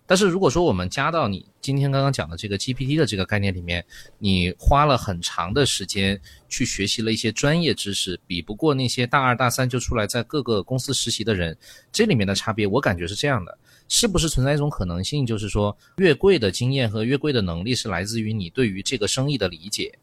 [0.06, 3.82] 但是如果说我们加到你今天刚刚讲的这个 GPT 的这个概念里面，
[4.18, 6.20] 你花了很长的时间
[6.50, 11.56] 去学习了一些专业知识，比不过那些大二大三就出来在各个公司实习的人。
[11.90, 19.98] 这里面的差别，我感觉是这样的：是不是存在一种可能性，就是说越贵的经验和越贵的能力是来自于你对于这个生意的理解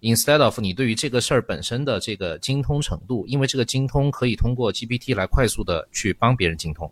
[0.00, 6.90] ？Instead of 你对于这个事儿本身的这个精通程度，因为这个精通可以通过 GPT 来快速的去帮别人精通。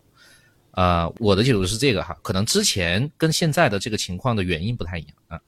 [0.72, 5.40] 呃，我的解读是这个哈，可能之前跟现在的这个情况的原因不太一样啊。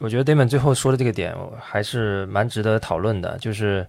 [0.00, 3.86] 我觉得 Damon 最后说的这个点还是蛮值得讨论的，就是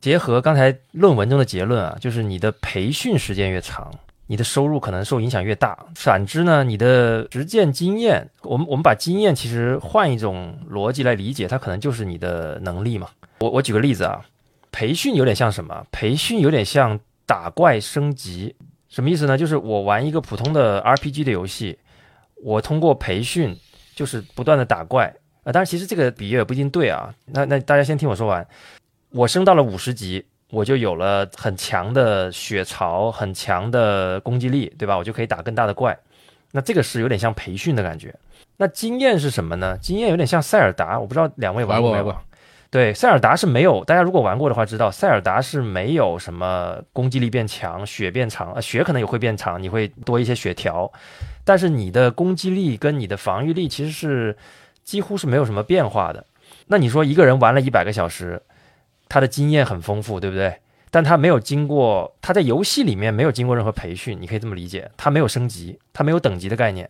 [0.00, 3.92] 结合刚才论文中的结论啊，就是你的培训时间越长。
[4.28, 13.08] 你的收入可能受影响越大，反之呢，你的实践经验，我们我们把经验其实换一种逻辑来理解，它可能就是你的能力嘛。
[13.40, 14.24] 我我举个例子啊，
[14.70, 15.84] 培训有点像什么？
[15.90, 18.54] 培训有点像打怪升级，
[18.88, 19.36] 什么意思呢？
[19.36, 21.78] 就是我玩一个普通的 RPG 的游戏，
[22.36, 23.54] 我通过培训
[23.94, 25.52] 就是不断的打怪啊。
[25.52, 27.12] 当然，其实这个比喻也不一定对啊。
[27.26, 28.46] 那那大家先听我说完，
[29.10, 30.24] 我升到了五十级。
[30.52, 34.98] 我就有了很强的血槽，很强的攻击力，对吧？
[34.98, 35.98] 我就可以打更大的怪。
[36.50, 38.14] 那这个是有点像培训的感觉。
[38.58, 39.78] 那经验是什么呢？
[39.80, 42.14] 经验有点像塞尔达，我不知道两位玩过没？
[42.70, 43.82] 对，塞尔达是没有。
[43.82, 50.92] 大家如果玩过的话，知道塞尔达是没有什么攻击力变强、血变长啊，血可能也会变长，你会多一些血条，
[51.44, 54.36] 但是你的攻击力跟你的防御力其实是
[54.84, 56.22] 几乎是没有什么变化的。
[56.66, 58.42] 那你说一个人玩了一百个小时？
[59.12, 60.56] 他的经验很丰富，对不对？
[60.90, 66.88] 但他没有经过，他在游戏里面没有经过任何培训，你可以这么理解，他没有升级，他没有等级的概念。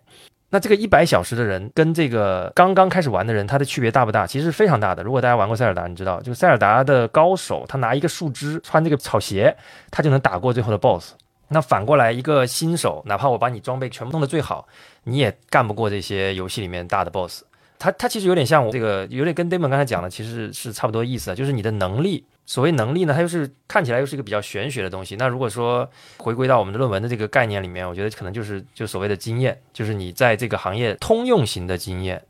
[0.50, 4.24] 那这个一百小时的人跟这个刚刚开始玩的人，他的区别大不大？
[4.24, 5.02] 其实是非常大的。
[5.02, 9.56] 如果大家玩过塞尔达，你知道，就塞尔达的高手，他拿一个树枝，穿这个草鞋，
[9.90, 11.14] 他就能打过最后的 BOSS。
[11.48, 14.68] 那反过来，一个新手，哪怕我把你装备全部弄得最好，
[15.02, 17.42] 你也干不过这些游戏里面大的 BOSS。
[17.82, 22.24] 它它其实有点像我这个，有点跟 Damon 刚才讲的，其实是差不多意思的，就是你的能力。
[22.46, 25.16] 所谓能力呢，它又是看起来又是一个比较玄学的东西。
[25.16, 32.22] 那如果说回归到我们的论文的这个概念里面，我觉得可能就是就所谓的经验，就是你在这个行业通用型的经验，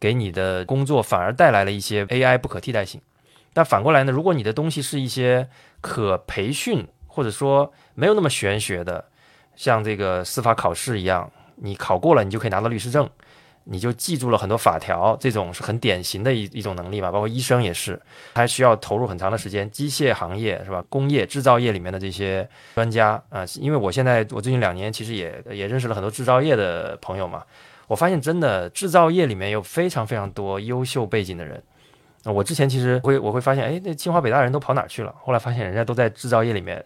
[0.00, 3.00] 给你的工作反而带来了一些 AI 不可替代性。
[3.52, 5.48] 但反过来呢，如果你的东西是一些
[5.80, 9.04] 可培训或者说没有那么玄学的，
[9.54, 13.08] 像这个司法考试一样，你考过了，你就可以拿到律师证。
[13.68, 18.00] 你就记住了很多法条，这种是很典型的一一种能力嘛，包括医生也是，
[18.34, 19.68] 还需要投入很长的时间。
[19.70, 20.84] 机械行业是吧？
[20.88, 27.42] 工业制造业里面的这些专家啊，因为我现在我最近两年其实也也认识了很多制造业的朋友嘛，
[27.88, 31.60] 我发现真的制造业里面有非常非常多优秀背景的人
[32.22, 35.14] 那我之前其实会我会发现，哎，那清华北大人都跑哪儿去了？
[35.22, 36.84] 后来发现人家都在制造业里面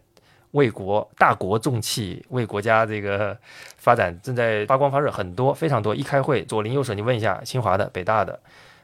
[0.52, 3.36] 为国大国重器，为国家这个
[3.76, 5.94] 发展正在发光发热，很多非常多。
[5.94, 8.38] 一开会左邻右舍，你问一下，清华的、北大的。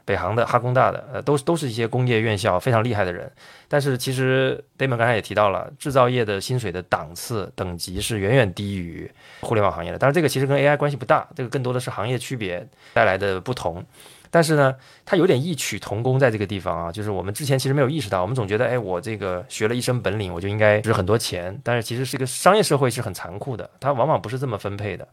[0.05, 3.29] 北航的、哈工大的，呃，都都是一些工业院校非常厉害的人。
[3.67, 9.99] 但是其实 Damon 刚才也提到了，制造业的薪水的档次等级是远远低于互联网行业的。
[9.99, 13.83] 当然，这个其实跟 AI 关系不大，这个更多的是行业区别带来的不同。
[14.29, 21.59] 但是呢，它有点异曲同工在这个地方啊，就是我们之前其实没有意识到，我们总觉得，哎，我这个学了一身本领，我就应该值很多钱。
[21.63, 25.07] 但是其实是一个商业社会是很残酷的，它往往不是这么分配的。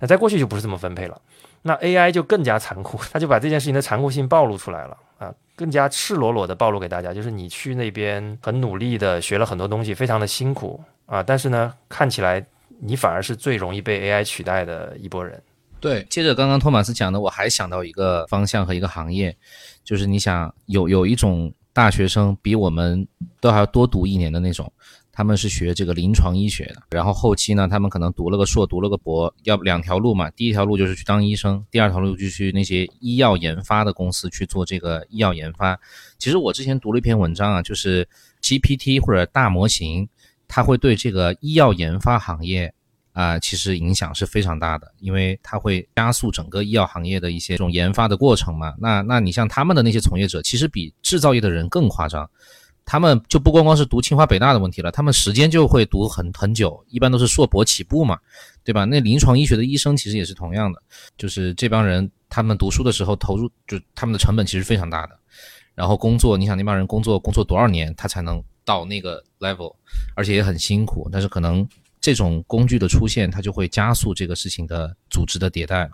[0.00, 1.20] 那在过去就不是这么分配了。
[1.62, 12.44] 那 AI 就更加残酷， 他就把这件事情的残酷性暴露出来了啊，更加赤裸裸的暴露给大家，就是你去那边很努力的学了很多东西，非常的辛苦啊，但是呢，看起来
[12.80, 15.42] 你反而是最容易被 AI 取代的一波人。
[15.80, 19.36] 对，接着刚刚托马斯讲的，我还想到一个方向和一个行业，
[19.84, 23.06] 就是你想有有一种大学生比我们
[23.40, 24.72] 都还要多读一年的那种。
[25.10, 30.30] 他们是学这个临床医学的，然后后期呢，他们可能读了个硕，读了个博，要两条路嘛。
[30.30, 35.76] 第一条路就是去当医生，第二条路就去那些医药研发的公司去做这个医药研发。
[36.18, 38.08] 其实我之前读了一篇文章啊，就是
[38.40, 40.08] GPT 或者大模型，
[40.46, 42.72] 它会对这个医药研发行业
[43.18, 48.72] 啊，其实影响是非常大的，因为它会加速整个医药行业的一些这种研发的过程嘛。
[48.78, 52.30] 那那你像他们的那些从业者，其实比制造业的人更夸张。
[52.90, 58.18] 他们就不光光是读清华北大的问题了，他们时间就会读很很久，一般都是硕博起步嘛，
[58.64, 58.84] 对吧？
[58.84, 60.80] 那临床医学的医生其实也是同样的，
[61.18, 65.18] 就是这帮人他们读书的时候投入，就他们的成本其实非常大的。
[65.74, 69.74] 然后工作，你想那帮人工作工作多少年，他才能到那个 level，
[70.14, 71.10] 而且也很辛苦。
[71.12, 71.68] 但是可能
[72.00, 75.88] 这种工具的出现，它就会加速这个事情的组织的迭代。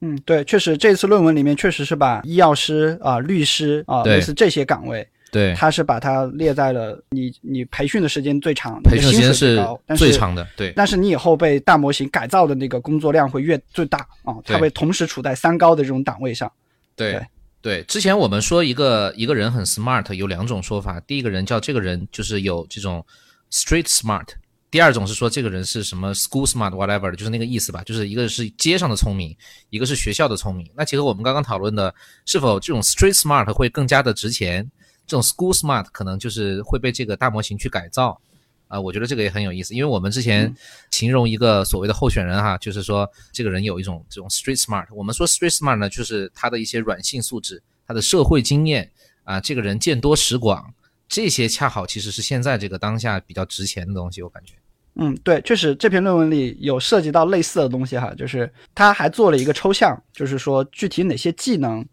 [0.00, 5.06] 嗯，对，确实这次论文里面确实是把医药师啊、律师啊，类似这些岗位。
[5.30, 9.58] 对，他是把它列在了你你培训的时间最长，培训时间是
[9.96, 10.72] 最长的，对。
[10.76, 16.52] 但是你以后被大模型改造的那个工作量会越最大啊，它会同时处在三高的这种档位上。
[16.94, 17.18] 对
[17.62, 23.02] 对，之前我们说一个一个人很 smart，有两种说法，第一个人叫这个人就是有这种
[23.50, 24.26] street smart，
[24.72, 29.36] 第二种是说这个人是什么 school smart whatever 就是那个意思吧，就是一个是街上的聪明，
[29.68, 30.66] 一个是学校的聪明。
[30.74, 34.66] 那结合我们刚刚讨论的，是否这种 street smart 会更加的值钱？
[35.06, 38.18] 这种 school smart 可能就是会被这个大模型去改造，
[38.66, 40.50] 啊，我觉得这个也很有意思，因为我们之前
[40.90, 44.86] 形容一个所谓的候选人哈，就是说这个人有一种这种 street smart。
[44.94, 48.90] 我们说 street smart 呢，就是他的一些软性素质，他的社会经验
[49.24, 50.72] 啊，这个人见多识广，
[51.08, 54.54] 这些恰好其实是现在这个当下比较值钱的东西，我感觉。
[54.96, 61.84] 嗯，对，确实这篇论文里有涉及到类似的东西哈，就是他还做了一个抽象，就是说具体哪些技能。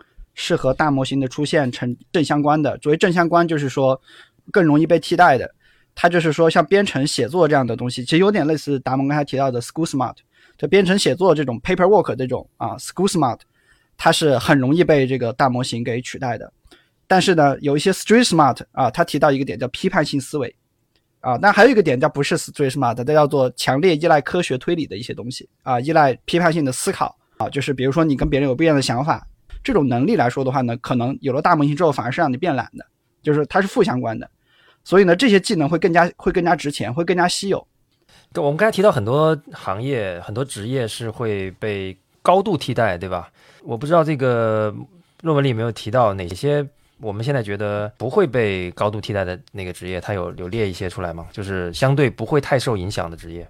[0.41, 2.79] 是和大模型的出现成正相关的。
[2.81, 3.99] 所谓正相关，就是说
[4.53, 5.53] 更容易被替代的。
[5.93, 10.15] 它就是说，像编程写作这样的东西，其实有点类似达蒙刚才提到的 school smart。
[10.57, 13.39] 就编程写作这种 paperwork 这种啊，school smart，
[13.97, 16.49] 它是很容易被这个大模型给取代的。
[17.05, 20.55] 但是呢，有一些 street smart 啊，他提到一个点叫批判性思维
[21.21, 29.25] 啊，但还有一个点叫不是 street smart，它叫做强烈依赖科学推理的一些东西啊，依赖批判性的思考啊，就是比如说你跟别人有不一样的想法。
[29.61, 32.85] 这种能力来说的话呢，可能有了大模型之后，反而是让你变懒的，
[33.21, 34.29] 就是它是负相关的。
[34.85, 37.67] 所以呢，这些技能会更加会更加值钱，会更加稀有。
[38.31, 43.29] 对我们刚才提到很多行业、很多职业是会被高度替代，对吧？
[43.63, 44.73] 我不知道这个
[45.23, 46.65] 论文里有没有提到哪些
[47.01, 51.27] 我们现在觉得不会被高度替代的那个职业，它有有列一些出来吗？
[51.31, 53.47] 就是相对不会太受影响的职业。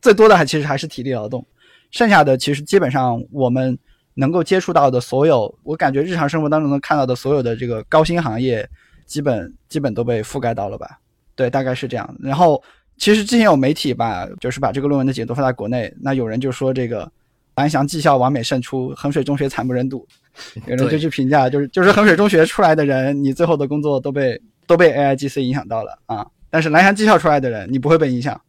[0.00, 1.46] 最多的还其实还是体力劳动，
[1.90, 3.78] 剩下的其实基本上我们。
[4.14, 8.68] 能够接触到的所有，我感觉日常生活当中能看到的所有的这个高薪行业，
[9.06, 10.98] 基本基本都被覆盖到了吧？
[11.34, 12.14] 对，大概是这样。
[12.20, 12.62] 然后，
[12.98, 17.10] 其实之前有媒体吧，就是把这个论文的解读发在国内，那有人就说这个
[17.54, 20.06] 蓝翔技校完美胜出，衡水中学惨不忍睹。
[20.66, 26.26] 有人就去评价，就是就是衡水中学出来的人，你最后的工作都被 都被 AIGC 影响到了啊。
[26.48, 28.40] 但是蓝翔技校出来的人，你不会被影响。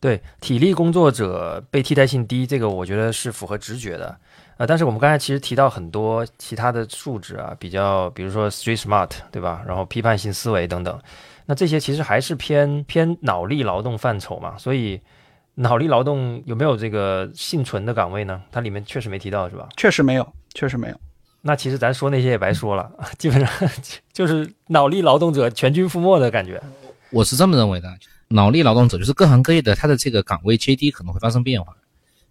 [0.00, 4.16] 对，体力工作者被替代性低，这个我觉得是符合直觉的。
[4.56, 9.62] 呃，但是我们刚才其实提到很多其他的素质啊，比较，比如说 street smart，对吧？
[9.66, 11.00] 然后批判性思维等等，
[11.46, 14.56] 那这些其实还是偏偏脑力劳动范畴嘛。
[14.58, 15.00] 所以，
[15.60, 18.40] 脑力劳动有没有这个幸存的岗位呢？
[18.52, 19.68] 它里面确实没提到，是吧？
[19.76, 21.00] 确实没有，确实没有。
[21.40, 22.88] 那其实咱说那些也白说了，
[23.18, 23.70] 基本上
[24.14, 26.62] 就是脑力劳动者全军覆没的感觉。
[27.10, 27.92] 我是这么认为的，
[28.28, 31.74] 脑力劳动者就是各行各业的，他的这个岗位阶梯可能会发生变化。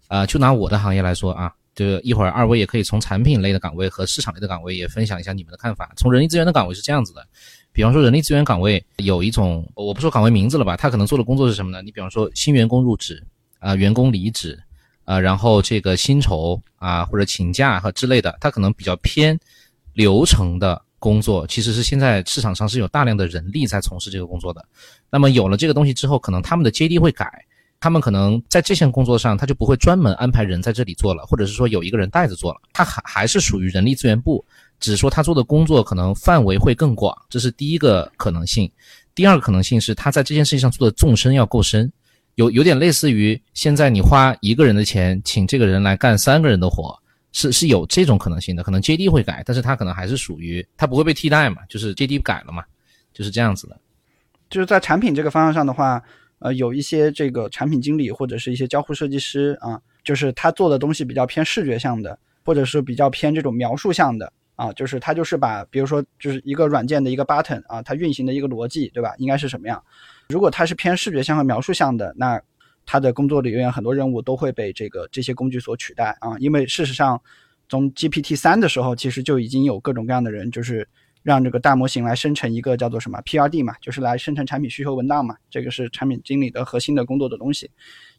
[0.06, 1.52] 啊，就拿我的行业来说啊。
[1.74, 5.92] 就一会儿二位也可以从产品类的岗位和市场类的岗位也分享一下你们的看法。
[5.96, 7.24] 从人力资源的岗位是这样子的，
[7.72, 11.80] 比方说人力资源岗位有一种，我不说岗位名字了吧，他可能做的工作是什么呢？
[11.82, 13.22] 你比方说新员工入职
[13.60, 14.58] 啊、员工离职
[15.04, 19.38] 啊、然后这个薪酬啊或者请假和之类的，他可能比较偏
[19.92, 24.64] 流程的工作，其实是现在市场上是有大量的人力在从事这个工作的。
[25.10, 27.44] 那么有了这个东西之后，可能他们的 JD 会改。
[27.80, 34.44] 他们可能在这项工作上，他就不会专门安排人在这里做了，或者是说有一个人带着做了，他还还是属于人力资源部，
[34.80, 38.70] 只是说他做的工作可能范围会更广，这是第一个可能性。
[39.14, 41.90] 第二个可能性是他在这件事情上做的纵深要够深，
[42.36, 46.96] 有有点类似于现在你花一个人的钱请这个人来干三个人的活，
[47.32, 48.62] 是是有这种可能性的。
[48.62, 52.62] 可能 JD 会改，但是他可能还是属于他不会被替代嘛，就是 JD 改了嘛，
[53.12, 53.76] 就是这样子的。
[54.48, 56.00] 就是在产品这个方向上的话，
[56.38, 69.14] 呃，有一些这个产品经理或者是一些交互设计师啊，就是他做的东西比较偏视觉向的，或者是比较偏这种描述向的啊，就是他就是把，比如说就是一个软件的一个 button 啊，它运行的一个逻辑，对吧？
[69.18, 69.80] 应该是什么样？
[70.30, 72.42] 如果它是偏视觉向和描述向的，那
[72.84, 77.22] 他的工作里面很多任务都会被这个这些工具所取代啊，因为事实上
[77.68, 80.88] 从 GPT 三的时候，其实就已经有各种各样的人就是。
[81.24, 87.70] 让这个大模型来生成一个叫做什么 PRD 嘛，就是来生成产品需求文档嘛，这个是产品经理的核心的工作的东西。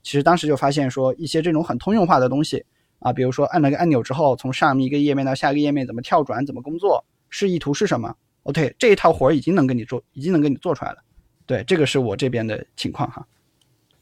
[0.04, 2.64] 其实当时就发现说，一些这种很通用化的东西
[3.00, 10.98] 啊，比如说按了个按钮之后，从上面一个页面到下一个页面怎么跳转、怎么工作、示意图是什么，OK，这一套活儿已经能给你做，已经能给你做出来了。
[11.46, 13.26] 对，这个是我这边的情况哈。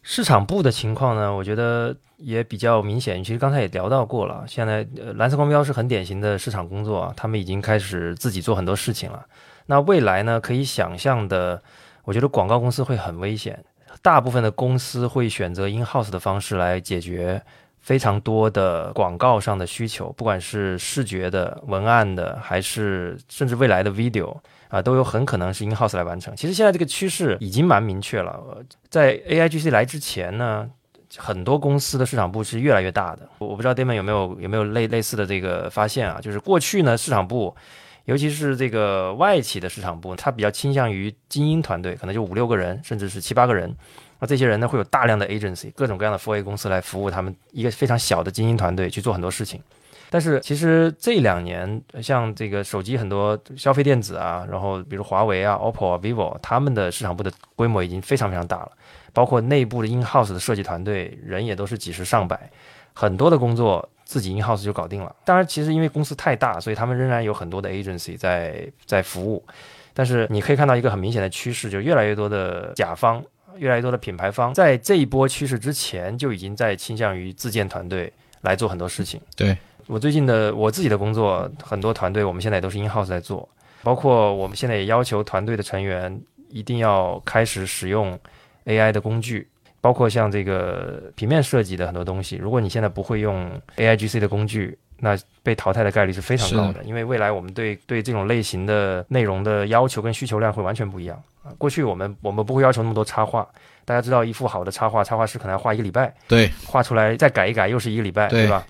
[0.02, 3.24] 市场部的情况呢，我觉得也比较明显。
[3.24, 9.26] 其实刚才也聊到过了，现在蓝色光标是很典型的市场工作，他们已经开始自己做很多事情了。
[9.66, 11.62] 那未来呢，可以想象的，
[12.06, 13.64] 我觉得广告公司会很危险，
[14.02, 17.43] 大部分的公司会选择 in house 的方式来解决
[17.88, 24.36] 非常多的广告上的需求，不管是视觉的、文案的，还是甚至未来的 video。
[24.68, 26.36] 啊，都有很可能是 in house 来完成。
[26.36, 28.44] 其实现在这个趋势已经蛮明确了。
[28.90, 30.70] 在 AIGC 来之前呢，
[31.16, 33.30] 很多公司的市场部是越来越大的。
[33.38, 36.20] 我不知道 Damon 有没有有没有类类似的这个发现啊？
[36.20, 37.56] 就是过去呢，市场部，
[38.04, 43.74] 尤其是这个外企的市场部，它比较倾向于精英团队，可能就五六个人，甚至是七八个人。
[44.20, 49.61] 那这些人呢，会有大量的 agency，各种各样的 4A 公司来服务他们一个非常小的精英团队去做很多事情。
[50.09, 58.72] 但是其实这两年，像这个手机很多消费电子啊，然后比如华为啊、OPPO 啊、vivo，他们的市场部的规模已经非常非常大了，
[59.11, 62.49] 包括内部的 in house 的设计团队，人也都是几十上百，
[62.93, 65.13] 很多的工作自己 in house 就搞定了。
[65.26, 69.45] 当然，其实因为公司太大，所以他们仍然有很多的 agency 在在服务。
[69.93, 73.22] 但是你可以看到一个很明显的趋势，就越来越多的甲方、
[73.58, 79.20] 越来越多的品牌方，在这一波趋势之前就已经在倾向于自建团队来做很多事情。
[79.36, 79.58] 对。
[79.88, 83.47] 我最近的我自己的工作，很多团队我们现在都是 in house 在做，
[83.84, 88.20] 包括我们现在也要求团队的成员一定要开始使用
[88.66, 89.47] AI 的工具，
[89.80, 92.36] 包括像这个平面设计的很多东西。
[92.36, 101.52] 如果你现在不会用 AIGC 的工具，那被淘汰的概率是非常高的，因为未来我们对对这种类型的内容的要求跟需求量会完全不一样啊。
[101.58, 103.48] 过去我们我们不会要求那么多插画，
[103.86, 108.66] 大家知道一幅好的插画，插画师可能要画一个礼拜，对，画出来再改一改又是一个礼拜，对吧？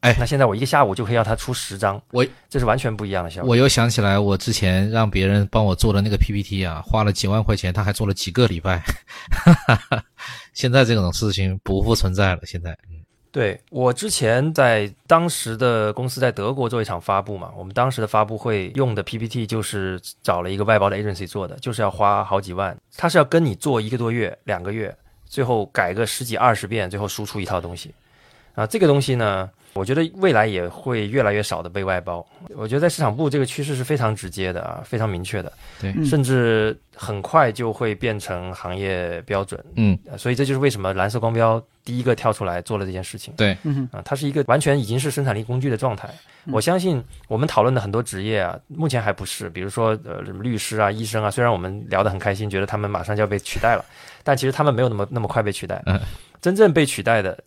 [0.00, 3.50] 哎，那现在我一个下午就可以让他出十张，我这是完全不一样的效果。
[3.50, 8.82] 我又想起来，我之前让别人帮我做的那个 PPT 啊，花了几万块钱，他还做了几个礼拜。
[10.54, 12.40] 现在这种事情不复存在了。
[12.44, 12.98] 现在，嗯，
[13.32, 27.94] 对我之前在当时的公司在德国做一场发布嘛，我们当时的发布会用的 PPT 就是找了一个外包的 agency 做的，就是要花好几万，他是要跟你做一个多月、两个月，最后改个十几二十遍，最后输出一套东西。
[28.54, 29.50] 啊，这个东西呢？
[29.74, 32.24] 我觉得未来也会越来越少的被外包。
[32.54, 35.50] 我觉得在市场部这个趋势是非常直接的啊，非常明确的。
[35.80, 39.62] 对，甚至很快就会变成行业标准。
[39.76, 43.32] 嗯，所以这就是为什么蓝色光标第一个跳出来做了这件事情。
[43.34, 43.56] 对，
[43.90, 46.10] 啊，它是一个完全已经是生产力工具的状态。
[46.50, 53.84] 我相信我们讨论的很多职业啊，目前还不是，比如说呃什么律师啊、医生啊，虽然我们聊得很开心，觉得他们马上就要被取代了，
[54.22, 55.82] 但其实他们没有那么那么快被取代。
[55.86, 55.98] 嗯，
[56.42, 57.38] 真正被取代的。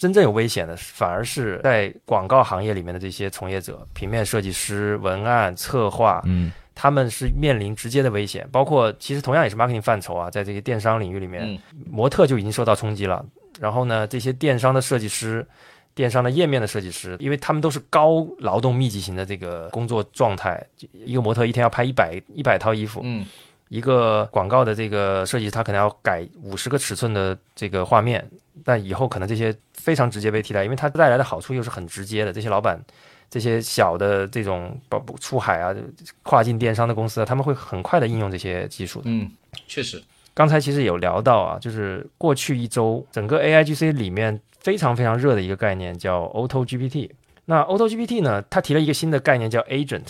[0.00, 8.48] 真正有危险的，反而是在广告行业里面的这些从业者，平面设计师、文案策划，嗯，他们是面临直接的危险。
[8.50, 13.22] 包括其实同样也是 marketing 范畴啊，在这个电商领域里面，模特就已经受到冲击了。
[13.60, 15.46] 然后呢，这些电商的设计师、
[15.94, 23.26] 电商的页面的设计师，因为他们都是高劳动密集型的这个工作状态，一个模特一天要拍一百一百套衣服，嗯。
[23.68, 28.28] 一个广告的这个设计，他可能要改五十个尺寸的这个画面，
[28.64, 32.32] 但以后可能这些非常直接被替代，因为它带来的好处又是很直接的。
[32.32, 32.80] 这些老板，
[33.28, 35.74] 这些小的这种包出海啊、
[36.22, 39.04] 跨境电商的公司啊，他们会很快的应用这些技术的。
[39.06, 39.30] 嗯，
[39.66, 40.02] 确实，
[40.34, 47.10] 刚才其实有聊到啊，就是过去一周整个 AIGC 里面非常非常热的一个概念叫 Auto GPT。
[47.46, 50.06] 那 Auto GPT 呢，它提了一个新的概念叫 Agent。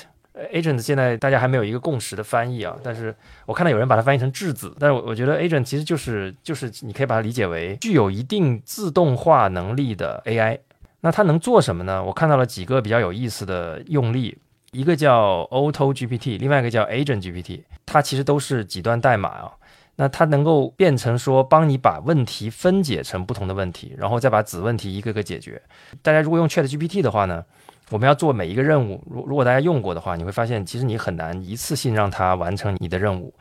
[0.53, 3.15] Agent 现在大家还没有一个共识的翻译啊，但是
[3.47, 10.59] 我看到有人把它翻译成质子，但是我我觉得 Agent 其实就是就是你可以把它理解为具有一定自动化能力的 AI。
[11.01, 12.05] 那它能做什么呢？
[12.05, 14.37] 我看到了几个比较有意思的用例，
[14.73, 19.53] 一个叫 Auto GPT，另外一个叫 Agent GPT，它其实都是几段代码啊。
[19.97, 25.61] 那它能够变成说，帮你把问题分解成不同的问题，然后再把子问题一个个解决。
[26.01, 27.45] 大家如果用 Chat GPT 的话呢，
[27.91, 33.35] 我们要做每一个任务，如如果大家用过的话，你会发现其实你很难一次性让它完成你的任务，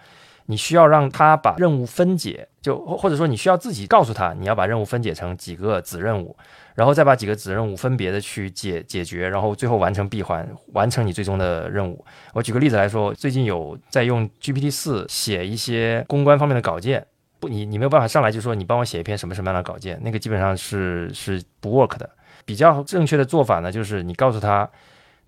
[0.48, 6.36] 你需要让它把任务分解，就或或者说你需要自己告诉他你要把任务分解成几个子任务，
[6.74, 12.04] 然后再把几个子任务分别的去解解决，然后最后完成闭环，完成你最终的任务。
[12.34, 17.06] 我举个例子来说，最近有在用 GPT 四写一些公关方面的稿件，
[17.40, 22.10] 不，你你没有办法上来就说你帮我写一篇什么什么样的稿件，那个基本上是是不 work 的。
[22.50, 24.68] 比较正确的做法呢，就是你告诉他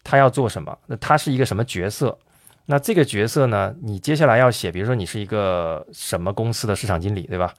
[0.04, 2.18] 他要做什么，那他是一个什么角色，
[2.66, 7.54] 那这个角色呢，你接下来要写，比如说你是一个什么公司的市场经理，对吧？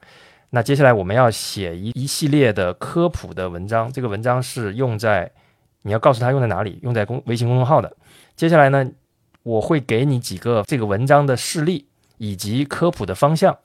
[0.49, 5.31] 那接下来我们要写一一系列的科普的文章，这个文章是用在
[5.83, 7.95] 你要告诉他用在哪里，用在公微信公众号的。
[8.35, 8.85] 接下来呢，
[9.43, 11.87] 我会给你几个这个文章的事例
[12.17, 13.57] 以及科普的方向，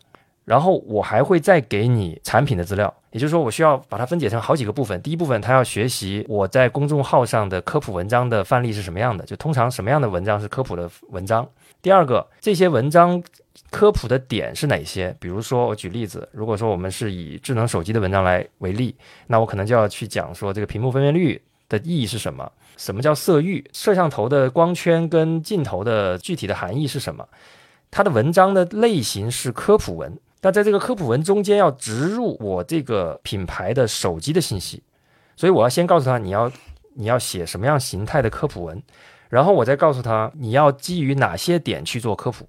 [0.48, 2.92] 然后我还会再给你产品的资料。
[3.10, 5.00] 也就是说，我需要把它分解成好几个部分。
[5.02, 11.46] 第一部分，他要学习我在公众号上的科普文章的范例是什么样的，就通常什么样的文章是科普的文章。
[11.82, 13.22] 第二个，这些文章
[13.70, 15.14] 科普的点是哪些？
[15.20, 18.94] 比如说，我举例子，如果说我们是以智能手机的文章来为例，
[19.26, 27.26] 那我可能就要去讲说这个屏幕分辨率的意义是什么，什么叫色域，摄像头的光圈跟镜头的具体的含义是什么。
[27.90, 30.18] 它的文章的类型是科普文。
[30.40, 34.82] 那在这个科普文中间要植入我这个品牌的手机的信息，
[35.36, 36.50] 所以我要先告诉他你要
[36.94, 38.80] 你要写什么样形态的科普文，
[39.28, 42.48] 然后我再告诉他你要基于哪些点去做科普，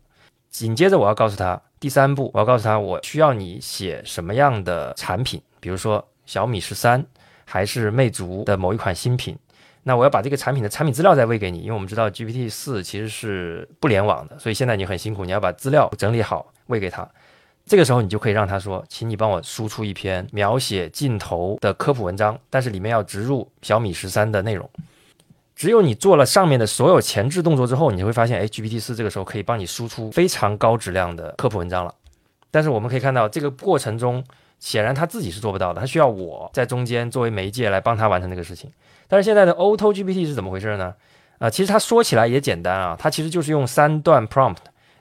[0.52, 7.04] 紧接着我要告诉他第三步，我要告诉他我需要你写什么样的产品，比如说小米十三
[7.46, 9.36] 还是魅族的某一款新品，
[9.82, 17.10] 那我要把这个产品的产品资料再喂给你，因为我们知道 GPT 四其实是不联网的，所以现在你很辛苦，你要把资料整理好喂给他。
[17.70, 24.68] 这个时候，你就可以让他说：“请你帮我输出一篇描写镜头的科普文章，但是里面要植入小米十三的内容。
[25.56, 31.94] 只有你做了上面的所有前置动作之后，你会发现，哎，GPT 四这个时候可以帮你输出非常高质量的科普文章了。
[32.50, 34.24] 但是我们可以看到，这个过程中，
[34.58, 38.72] 显然他自己是做不到的，他需要我在中间作为媒介来帮他完成这个事情。
[39.08, 40.96] 但是现在的 Auto GPT 是怎么回事呢？
[41.38, 44.58] 啊，其实它说起来也简单啊，它其实就是用三段 prompt。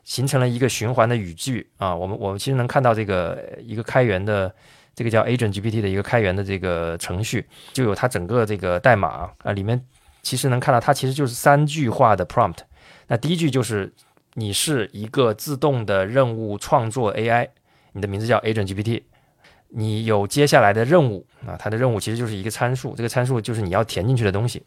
[0.08, 4.50] 形成了一个循环的语句啊，我们我们其实能看到这个一个开源的
[4.94, 9.78] 这个叫 Agent GPT 的一个开源的这个程序，就有它整个这个代码啊，里面
[10.22, 12.60] 其实能看到它其实就是三句话的 prompt。
[13.08, 13.92] 那第一句就是
[14.32, 17.46] 你是一个自动的任务创作 AI，
[17.92, 19.02] 你的名字叫 Agent GPT，
[19.68, 24.62] 你有接下来的任务啊，它的任务其实就是一个参数，这个参数就是你要填进去的东西，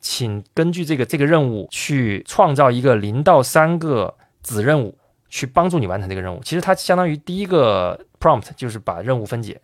[0.00, 4.16] 请根据这个这个任务去创造一个零到三个。
[4.42, 4.96] 子任务
[5.28, 9.60] 去帮助你完成这个任务，其实它相当于第一个 prompt 就是把任务分解，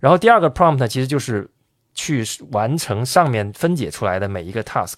[0.00, 1.48] 然后第二个 prompt 其实就是
[1.94, 4.94] 去完成上面分解出来的每一个 task，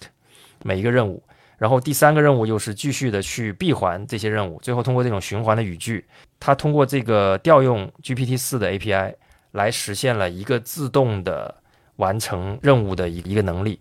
[0.63, 1.21] 每一个任务，
[1.57, 6.05] 然后第三个任务又是继续的去闭环这些任务，最后通过这种循环的语句，
[6.39, 9.13] 它通过这个调用 GPT 四的 API
[9.51, 11.53] 来实现了一个自动的
[11.97, 13.79] 完成任务的一一个能力。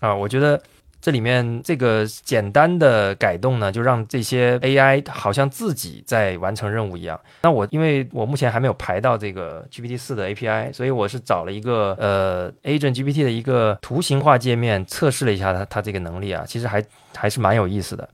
[0.00, 0.62] 啊，我觉得。
[1.04, 7.20] 这里面这个简单的改动呢，就让这些 AI 好像自己在完成任务一样。
[7.42, 16.82] 那我因为我目前还没有排到这个 GPT 四的 API，所以我是找了一个呃 Agent GPT 的一个图形化界面测试了一下它它这个能力啊，其实还
[17.14, 18.08] 还是蛮有意思的。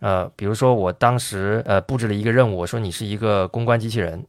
[0.00, 4.22] 呃，比如说我当时呃布置了一个任务，我说你是一个公关机器人，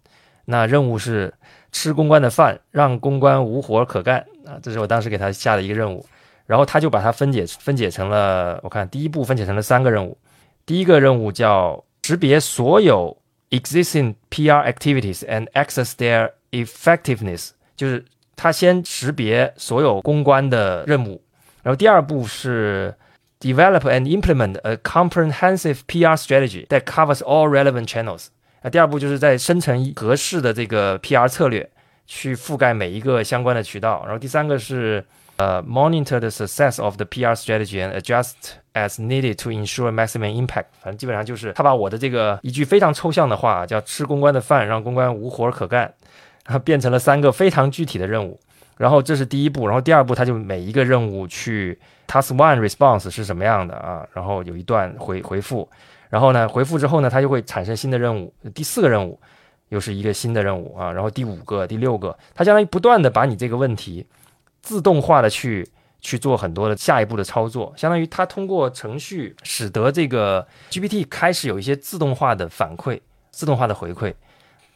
[0.45, 1.33] 那任务是
[1.73, 6.05] 吃公关的饭，让公关无活可干啊，这是我当时给他下的一个任务。
[6.45, 10.17] 然后他就把它分解分解成了，我看第一步分解成了三个任务。
[10.65, 13.17] 第一个任务叫识别所有
[13.49, 18.03] existing PR activities and access their effectiveness，就是
[18.35, 21.21] 他先识别所有公关的任务。
[21.63, 22.93] 然后第二步是
[23.39, 28.27] develop and implement a comprehensive PR strategy that covers all relevant channels。
[28.61, 31.69] 那第二步就是在生成合适的这个 PR 策略，
[32.07, 34.03] 去覆盖每一个相关的渠道。
[34.05, 35.05] 然后第三个是
[35.37, 40.65] 呃，monitor the success of the PR strategy and adjust as needed to ensure maximum impact。
[40.79, 45.93] 反正基本上就是他把我的这个一句非常抽象的话，叫吃公关的饭，让公关无活可干，
[46.45, 48.39] 然后变成了三个非常具体的任务。
[48.77, 54.05] 然后这是第一步，然后第二步他就每一个任务去 task one response 是什么样的啊？
[54.13, 55.69] 然后有一段回回复，
[56.09, 58.33] 然后呢回复之后呢，它就会产生新的任务。
[58.53, 59.17] 第四个任务
[59.69, 64.05] 又是一个新的任务啊，然后第五个、第六个，它相当于不断的把你这个问题
[64.65, 65.69] 自动化的去
[66.01, 72.99] 去做很多的下一步的操作，相当于它通过程序使得这个 GPT 开始有一些自动化的反馈、
[73.29, 74.13] 自动化的回馈。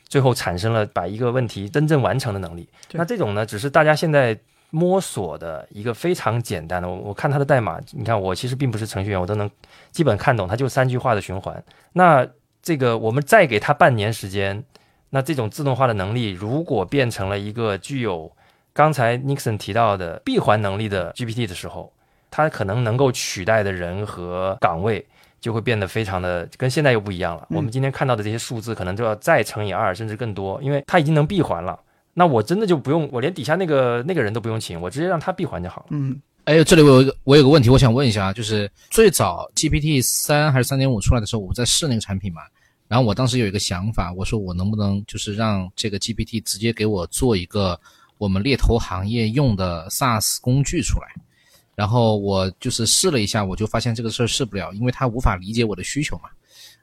[0.08, 2.68] 最后产生了把一个问题真正完成的能力。
[2.94, 4.36] 那这种呢，只是大家现在
[4.72, 6.90] 摸索的一个非常简单的。
[6.90, 9.48] 我我看它的代码，你看我其实并不是程序员，我都能
[9.92, 11.64] 基本看懂，它就三句话的循环。
[11.94, 12.28] 那
[12.64, 14.64] 这个我们再给它半年时间，
[15.12, 18.32] 那这种自动化的能力如果变成了一个具有
[18.80, 21.92] 刚才 Nixon 提到的闭环能力的 GPT 的时候，
[22.32, 25.06] 它可能能够取代的人和岗位
[25.42, 27.46] 就会变得非常的跟现在又不一样了。
[27.50, 31.78] 嗯我们今天看到的这些数字可能就要再乘以二，甚至更多，因为它已经能闭环了。
[32.14, 35.88] 那我真的就不用，我连底下那个那个人都不用请，我直接让他闭环就好了。
[35.90, 42.44] 嗯，哎，这里我有一个我有个问题，我想问一下啊，就是最早 GPT 三还是三点五出来的时候，我在试那个产品嘛，
[42.88, 47.78] 然后我当时有一个想法，我说我能不能就是让这个 GPT 直接给我做一个
[48.20, 51.08] 我们猎头行业用的 SaaS 工具出来，
[51.74, 56.30] 然后我就是试了一下，我就发现这个事儿试不了，因为它无法理解我的需求嘛。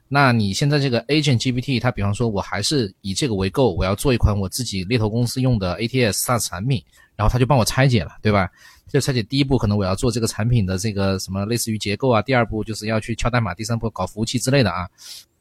[0.09, 6.83] 那你现在这个 Agent GPT，它比方说我还是以这个为构，我要做一款我自己猎头公司用的 ATS SaaS 产品，
[7.15, 8.49] 然后它就帮我拆解了，对吧？
[8.89, 14.87] 这拆解第一步可能我要做这个产品的这个什么类似于结构啊，第二步就是要去敲代码，第三步搞服务器之类的啊。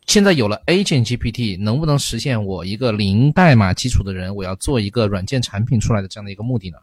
[0.06, 6.78] 现在有了 Agent GPT，能不能实现我一个零代码基础的人，我要做一个软件产品出来的这样的一个目的呢？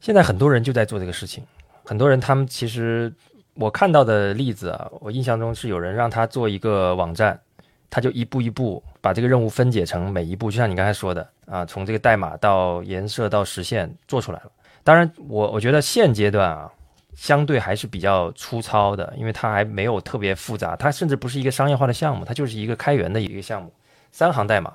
[0.00, 1.42] 现在很多人就在做这个事情，
[1.84, 3.10] 很多人他们其实
[3.54, 7.40] 我看到的例子啊，我印象中是有人让他做一个网站，
[7.88, 14.50] 他就一步一步把这个任务分解成每一步，就像你刚才说的啊，从这个代码到颜色到实现做出来了。
[14.82, 16.70] 当然，我我觉得现阶段啊，
[17.16, 23.72] 相对还是比较粗糙的，因为它还没有特别复杂，它甚至不是一个商业化的项目，它就是一个开源的一个项目，
[24.12, 24.72] 三行代码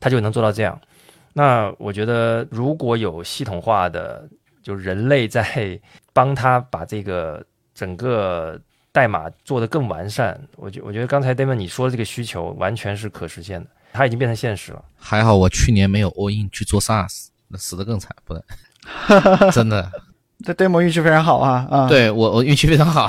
[0.00, 0.80] 它就能做到这样。
[1.32, 4.28] 那我觉得如果有系统化的，
[4.62, 5.80] 就人类在
[6.12, 8.60] 帮他把这个整个
[8.92, 14.84] 代码做得更完善，我觉我觉得刚才 Damon 你说的这个需求完全是可实现的，它已经变成现实了。
[14.96, 18.42] 还好我去年没有 all in 去做 SaaS，那死得更惨，不然
[19.50, 19.90] 真的。
[20.42, 23.08] 这 demo 运气非常好啊啊！，对我我运气非常好，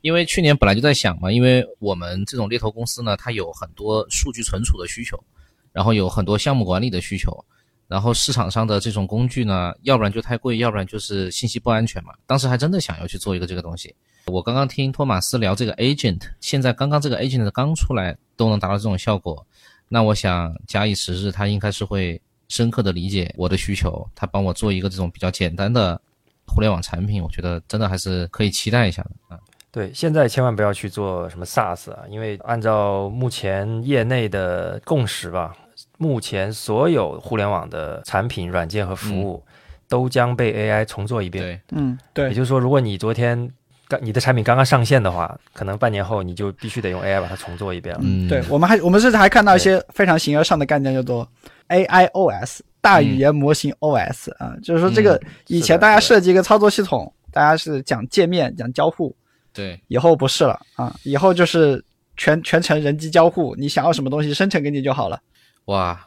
[0.00, 5.18] 因为去年本来就在想嘛，因为我们这种猎头公司呢，它有很多数据存储的需求，
[5.72, 7.44] 然后有很多项目管理的需求，
[7.88, 12.12] 然后市场上的这种工具呢，要不然就太贵，要不然就是信息不安全嘛。
[12.26, 13.94] 当时还真的想要去做一个这个东西。
[14.26, 19.44] 我刚刚听托马斯聊这个 agent，现在刚刚这个 agent 刚出来都能达到这种效果，
[19.88, 26.00] 那我想假以时日，他应该是会深刻的理解我的需求，他帮我做一个这种比较简单的
[26.50, 29.38] 互联网产品，我觉得真的还是可以期待一下的啊。
[29.72, 35.54] 对，现在千万不要去做什么 SaaS 啊，因为按照目前业内的共识吧，
[35.96, 39.40] 目前所有互联网的产品、软件和服务
[39.88, 41.44] 都将被 AI 重做一遍。
[41.44, 43.48] 对，嗯，对也，就是说，如果你昨天
[43.86, 48.00] 刚你的产品刚刚上线的话，可能半年后你就必须得用 AI 把它重做一遍了。
[48.02, 51.28] 嗯，对我们还我们甚至还看到一些非常形而上的概念，叫做
[51.70, 59.14] AIOS 大语言模型 OS 啊，就是说这个以前大家设计一个操作系统，大家是讲界面、讲交互，
[59.52, 61.82] 对，以后不是了啊，以后就是
[62.16, 65.20] 全全程人机交互，你想要什么东西生成给你就好了。
[65.66, 66.06] 哇，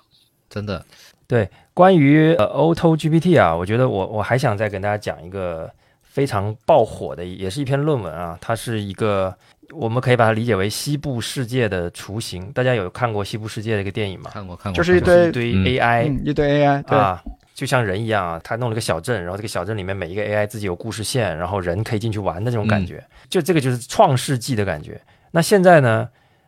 [0.50, 0.84] 真的，
[1.28, 9.36] 对，关于呃 Auto GPT 啊，我觉得我我还想再跟大家讲一个非常爆火的，也是一篇论文啊，它是一个
[9.76, 12.52] 我们可以把它理解为西部世界的雏形。
[12.52, 14.32] 大家有看过西部世界的一个电影吗？
[14.34, 25.02] 看过看过，就是一堆一堆嗯 AI、嗯，一堆 AI，对，啊，就像人一样啊，他弄了个小镇，然后这个小镇里面每一个 AI 自己有故事线，然后人可以进去玩的这种感觉，就这个就是创世纪的感觉。
[25.32, 26.08] 那现在呢，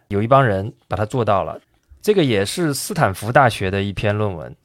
[0.10, 1.60] 有一帮人把它做到了，
[2.02, 4.56] 这个也是斯坦福大学的一篇论文，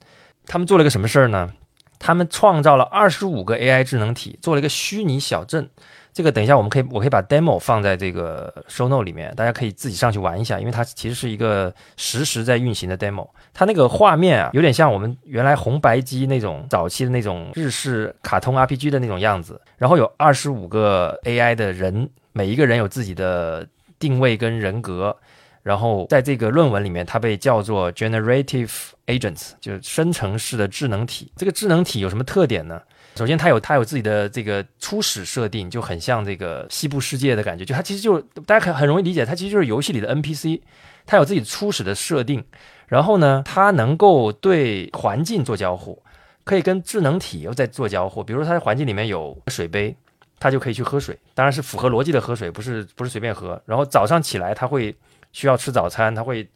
[0.46, 1.52] 他们做了个什么事儿呢？
[1.98, 5.68] 他们创造了二十五个 AI 智能体，做了一个虚拟小镇。
[6.12, 13.28] 这个等一下我们可以，我可以把 demo 放在这个 show note 里面，大家可以自己上去玩一下，因为它其实是一个实时在运行的 demo。
[13.54, 19.60] 它那个画面啊，有点像我们原来红白机那种早期的那种日式卡通 RPG 的那种样子。
[19.76, 23.66] 然后有二十五个 AI 的人，每一个人有自己的
[23.98, 25.16] 定位跟人格，
[25.62, 28.70] 然后在这个论文里面，它被叫做 generative
[29.06, 31.30] agents，就是生成式的智能体。
[31.36, 32.80] 这个智能体有什么特点呢？
[33.16, 37.64] 首先，它有它有自己的这个初始设定，就很像这个西部世界的感觉。
[37.64, 40.60] 就它其实就大家很很容易理解，它其实就是游戏里的 NPC，
[41.04, 42.44] 它有自己初始的设定。
[42.86, 46.02] 然后呢，它能够对环境做交互，
[46.44, 48.24] 可以跟智能体又在做交互。
[48.24, 49.94] 比如说，它的环境里面有水杯，
[50.38, 53.60] 它就可以去喝水，当然是符合逻辑的喝水，不是不是随便喝。
[53.66, 54.96] 然后早上起来，它会
[55.32, 56.48] 需要吃早餐，它会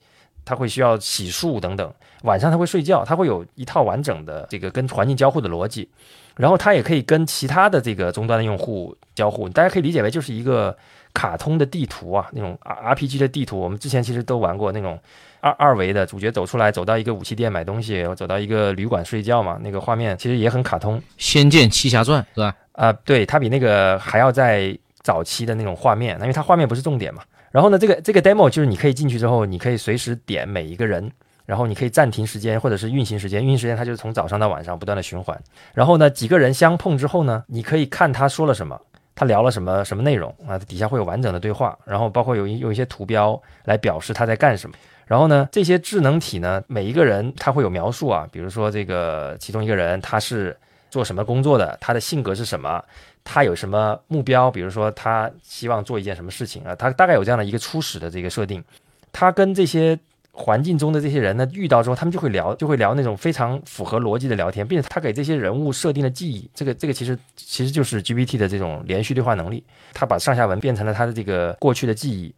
[0.45, 1.93] 它会需要洗漱等等。
[2.23, 5.89] 晚上它会睡觉，它会有一套完整的这个跟环境交互的逻辑。
[6.37, 10.77] 然后它也可以跟其他的这个终端的用户交互，大家可以理解为就是一个
[11.13, 13.59] 卡通的地图啊，那种 R R P G 的地图。
[13.59, 14.99] 我们之前其实都玩过那种
[15.41, 20.99] 二二维的，主角走出来走到一个武器店买东西，然后走到一个旅馆睡觉嘛，那个画面其实也很卡通。
[21.17, 22.57] 《仙剑奇侠传》是吧？
[22.73, 27.23] 啊，对，它比那个还要在早期的那种画面，因为它画面不是重点嘛。
[27.53, 31.13] 然后呢，这个这个 demo 就是你可以进去之后，你可以随时点每一个人。
[31.47, 33.43] 然后你可以暂停时间，或者是运行时间。
[33.43, 35.39] 运行时间它就是从早上到晚上不断的循环。
[35.75, 38.81] 然后呢，几个人相碰之后呢，你可以看他说了什么，
[39.15, 41.79] 他聊了什么什么内容啊，底下会有完整的对话。
[41.85, 44.75] 然后包括有有一些图标来表示他在干什么。
[45.07, 50.57] 然后呢，这些智能体呢，每一个人他会有描述啊，比如说这个其中一个人他是
[50.91, 52.83] 做什么工作的，他的性格是什么，
[53.23, 58.65] 他有什么目标，比如说他希望做一件什么事情啊，他大概有这样的一个初始的这个设定。
[59.13, 59.99] 他跟这些。
[60.37, 69.63] 环境中的这些人呢，遇到之后，他们就会聊，就会聊那种非常符合逻辑的聊天，并且他给这些人物设定了记忆，这个这个其实其实就是 GPT 的这种连续对话能力，
[69.93, 72.35] 他把上下文变成了他的这个过去的记忆，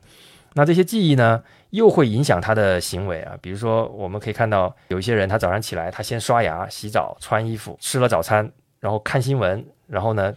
[0.53, 10.34] 那这些记忆呢，又会影响他的行为啊，比如说我们可以看到有一些人，他早上起来，他先刷牙、洗澡、穿衣服，吃了早餐，然后看新闻，然后呢，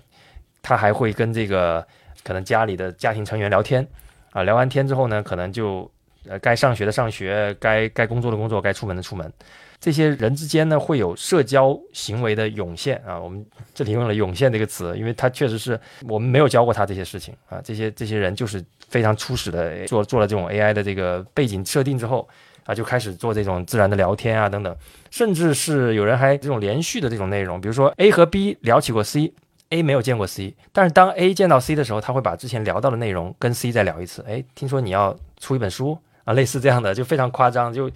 [0.62, 1.86] 他还会跟这个
[2.24, 3.86] 可能家里的家庭成员聊天
[4.32, 5.92] 啊，聊完天之后呢，可能就。
[6.28, 9.32] 呃，该上学的上学，该该工作的工作，该出门的出门。
[9.80, 13.18] 这些人之间呢，会有社交行为的涌现啊。
[13.18, 17.62] 我们这里用了“涌现”这个词，因为它确实是我们没有教过他这些事情啊。
[17.64, 22.28] 这些这些人就是非常初始的做做了这种 AI 的这个背景设定之后
[22.66, 24.76] 啊，就开始做这种自然的聊天啊等等，
[25.12, 34.26] 甚至是有人还这种连续的这种内容，比如说 A 和 B 聊起过 C，A 没有见过 C，但是当 A 见到 C 的时候，他会把之前聊到的内容跟 C 再聊一次。
[34.28, 35.98] 哎，听说你要出一本书。
[36.24, 37.90] 啊，类似这样的就非常夸张，就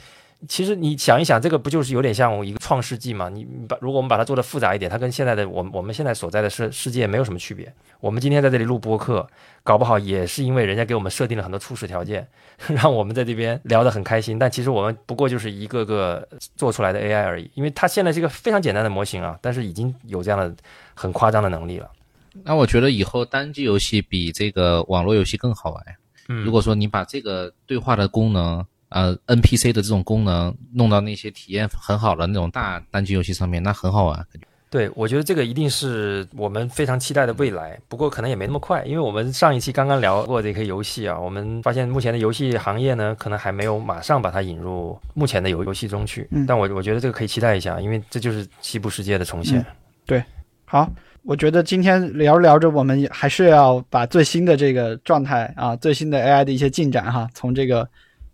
[0.47, 3.29] 其实你想一想，这个不就是有点像一个创世纪嘛？
[3.29, 7.71] 你把如果我们把它做的复杂一点，它跟现在的我们我们现在所在的世世界没有什么区别。
[8.01, 9.25] 我们今天在这里录播客，
[9.63, 12.27] 搞不好也是因为人家给我们设定了很多初始条件，
[12.67, 14.37] 让我们在这边聊得很开心。
[14.37, 20.53] 但其实我们不过就是一个个做出来的 AI 而已，因为它现在是一个非常简单的模型啊，但是已经有这样的
[20.93, 21.89] 很夸张的能力了。
[22.43, 25.83] 那我觉得以后单机游戏比这个网络游戏更好玩。
[26.27, 34.25] 如果说你把这个对话的功能，呃，NPC 的这种功能弄到那些体验很好的那种大单机游戏上面，那很好玩。
[34.69, 37.79] 对，我觉得这个一定是我们非常期待的未来。
[37.87, 46.27] 不过可能也没那么快，因为我们上一期刚刚聊过这个游戏啊，我们发现目前的游戏行业呢，可能还没有马上把它引入目前的游游戏中去。
[46.47, 49.63] 但我我觉得这个可以期待一下，因为这就是西部世界的重现。
[50.07, 50.23] 对，
[50.65, 50.89] 好。
[51.25, 57.87] 我觉得今天聊着聊着，我们还是要把最新的这个状态啊，最新的 AI 的一些进展哈，从这个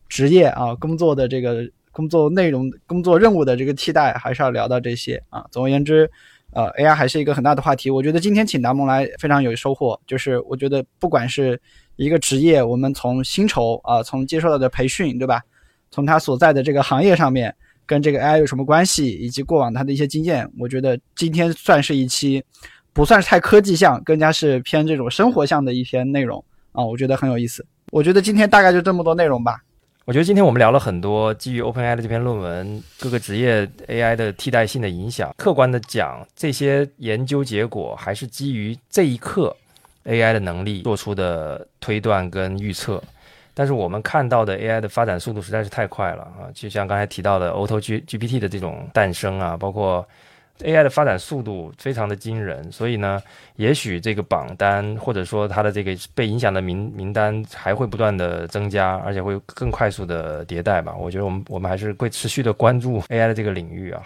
[0.07, 5.45] 职业啊工作的这个工作内容、工作任务的这个替代，还是要聊到这些啊。
[5.51, 6.09] 总而言之，
[6.51, 7.91] 呃，AI 还是一个很大的话题。
[7.91, 11.61] 我觉得今天请达蒙来非常有收获，就是我觉得不管是
[11.95, 15.43] 一个职业，我们从薪酬啊，从接受到的培训，对吧？
[15.91, 22.43] 从他所在的这个行业上面跟这个 AI 有什么关系，以及过往他的一些经验，我觉得今天算是一期。
[23.00, 26.43] 不算是太科技向，更加是偏这种生活向的一篇内容
[26.74, 27.66] 啊，我觉得很有意思。
[27.93, 29.58] 我觉得今天大概就这么多内容吧。
[30.04, 35.34] 我觉得今天我们聊了很多基于 OpenAI 的这篇论文，各个职业 AI 的替代性的影响。
[35.38, 39.56] 客观的讲，这些研究结果还是基于这一刻
[40.04, 43.02] AI 的能力做出的推断跟预测。
[43.54, 46.52] 但是我们看到的 AI 的发展速度实在是太快了啊！
[46.54, 50.06] 就像刚才提到的 Auto G GPT 的这种诞生啊，包括。
[50.60, 53.22] AI 的发展速度非常的惊人，所以呢，
[53.55, 60.95] 也许这个榜单或者说它的这个被影响的名名单还会不断的增加，而且会更快速的迭代吧。
[60.95, 64.01] 我觉得我们我们还是会持续的关注 AI 的这个领域啊。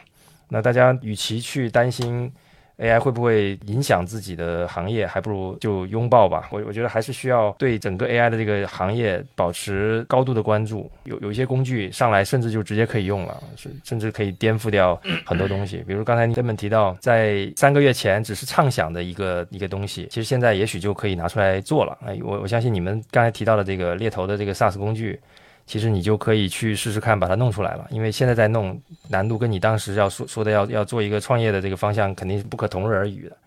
[0.49, 2.31] 那大家与其去担心。
[2.79, 5.05] AI 会不会影响自己的行业？
[5.05, 6.49] 还不如就拥抱吧。
[6.51, 10.89] 我我觉得还是需要对整个 AI 的这个行业保持高度的关注。
[11.03, 15.83] 有有一些工具上来，甚至就直接可以用了，甚甚至可以颠覆掉很多东西。
[15.87, 21.97] 比如刚才你根本提到，在三个月前只是畅想的一个一个东西，其实现在也许就可以拿出来做了。
[22.05, 25.19] 哎，我我相信你们刚才提到的这个猎头的这个 SaaS 工具，
[25.65, 27.87] 其实你就可以去试试看把它弄出来了。
[27.89, 33.37] 因为现在在弄，难度跟你当时要说说的要要做一个创业的这个方向肯定是不可同日而语的。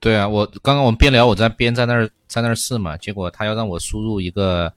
[0.00, 4.72] 对啊，我刚刚我们边聊，我在边在那儿在那儿试嘛，结果他要让我输入一个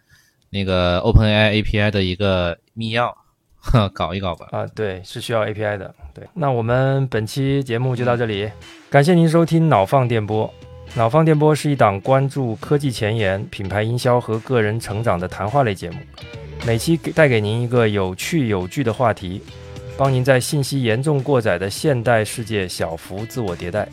[0.52, 3.12] 那个 OpenAI API 的一个密钥，
[3.92, 4.48] 搞一搞吧。
[4.52, 5.94] 啊，对，是需要 API 的。
[6.14, 8.52] 对，那我们本期节目就到这里，
[8.90, 10.54] 感谢您收听脑放电波。
[10.94, 15.98] 脑放电波是一档关注科技前沿、品牌营销和个人成长的谈话类节目，
[16.64, 19.42] 每期给带给您一个有趣有据的话题，
[19.98, 23.88] 帮您在信息严重过载的现代世界小幅自我迭代。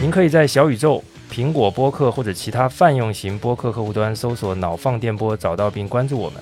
[0.00, 1.02] 您可以在小宇宙、
[1.32, 6.40] 苹果播客或者其他泛用型播客客户端搜索“脑放电波”，找到并关注我们。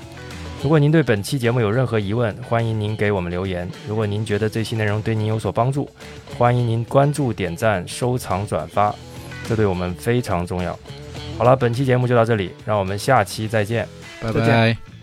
[0.63, 3.69] 如果您对本期节目有任何疑问，欢迎您给我们留言。
[3.87, 5.89] 如果您觉得这期内容对您有所帮助，
[6.37, 8.95] 欢迎您关注、点赞、收藏、转发，
[9.49, 10.79] 这对我们非常重要。
[11.37, 13.87] 好了，本期节目就到这里，让我们下期再见。
[14.21, 14.98] 拜拜。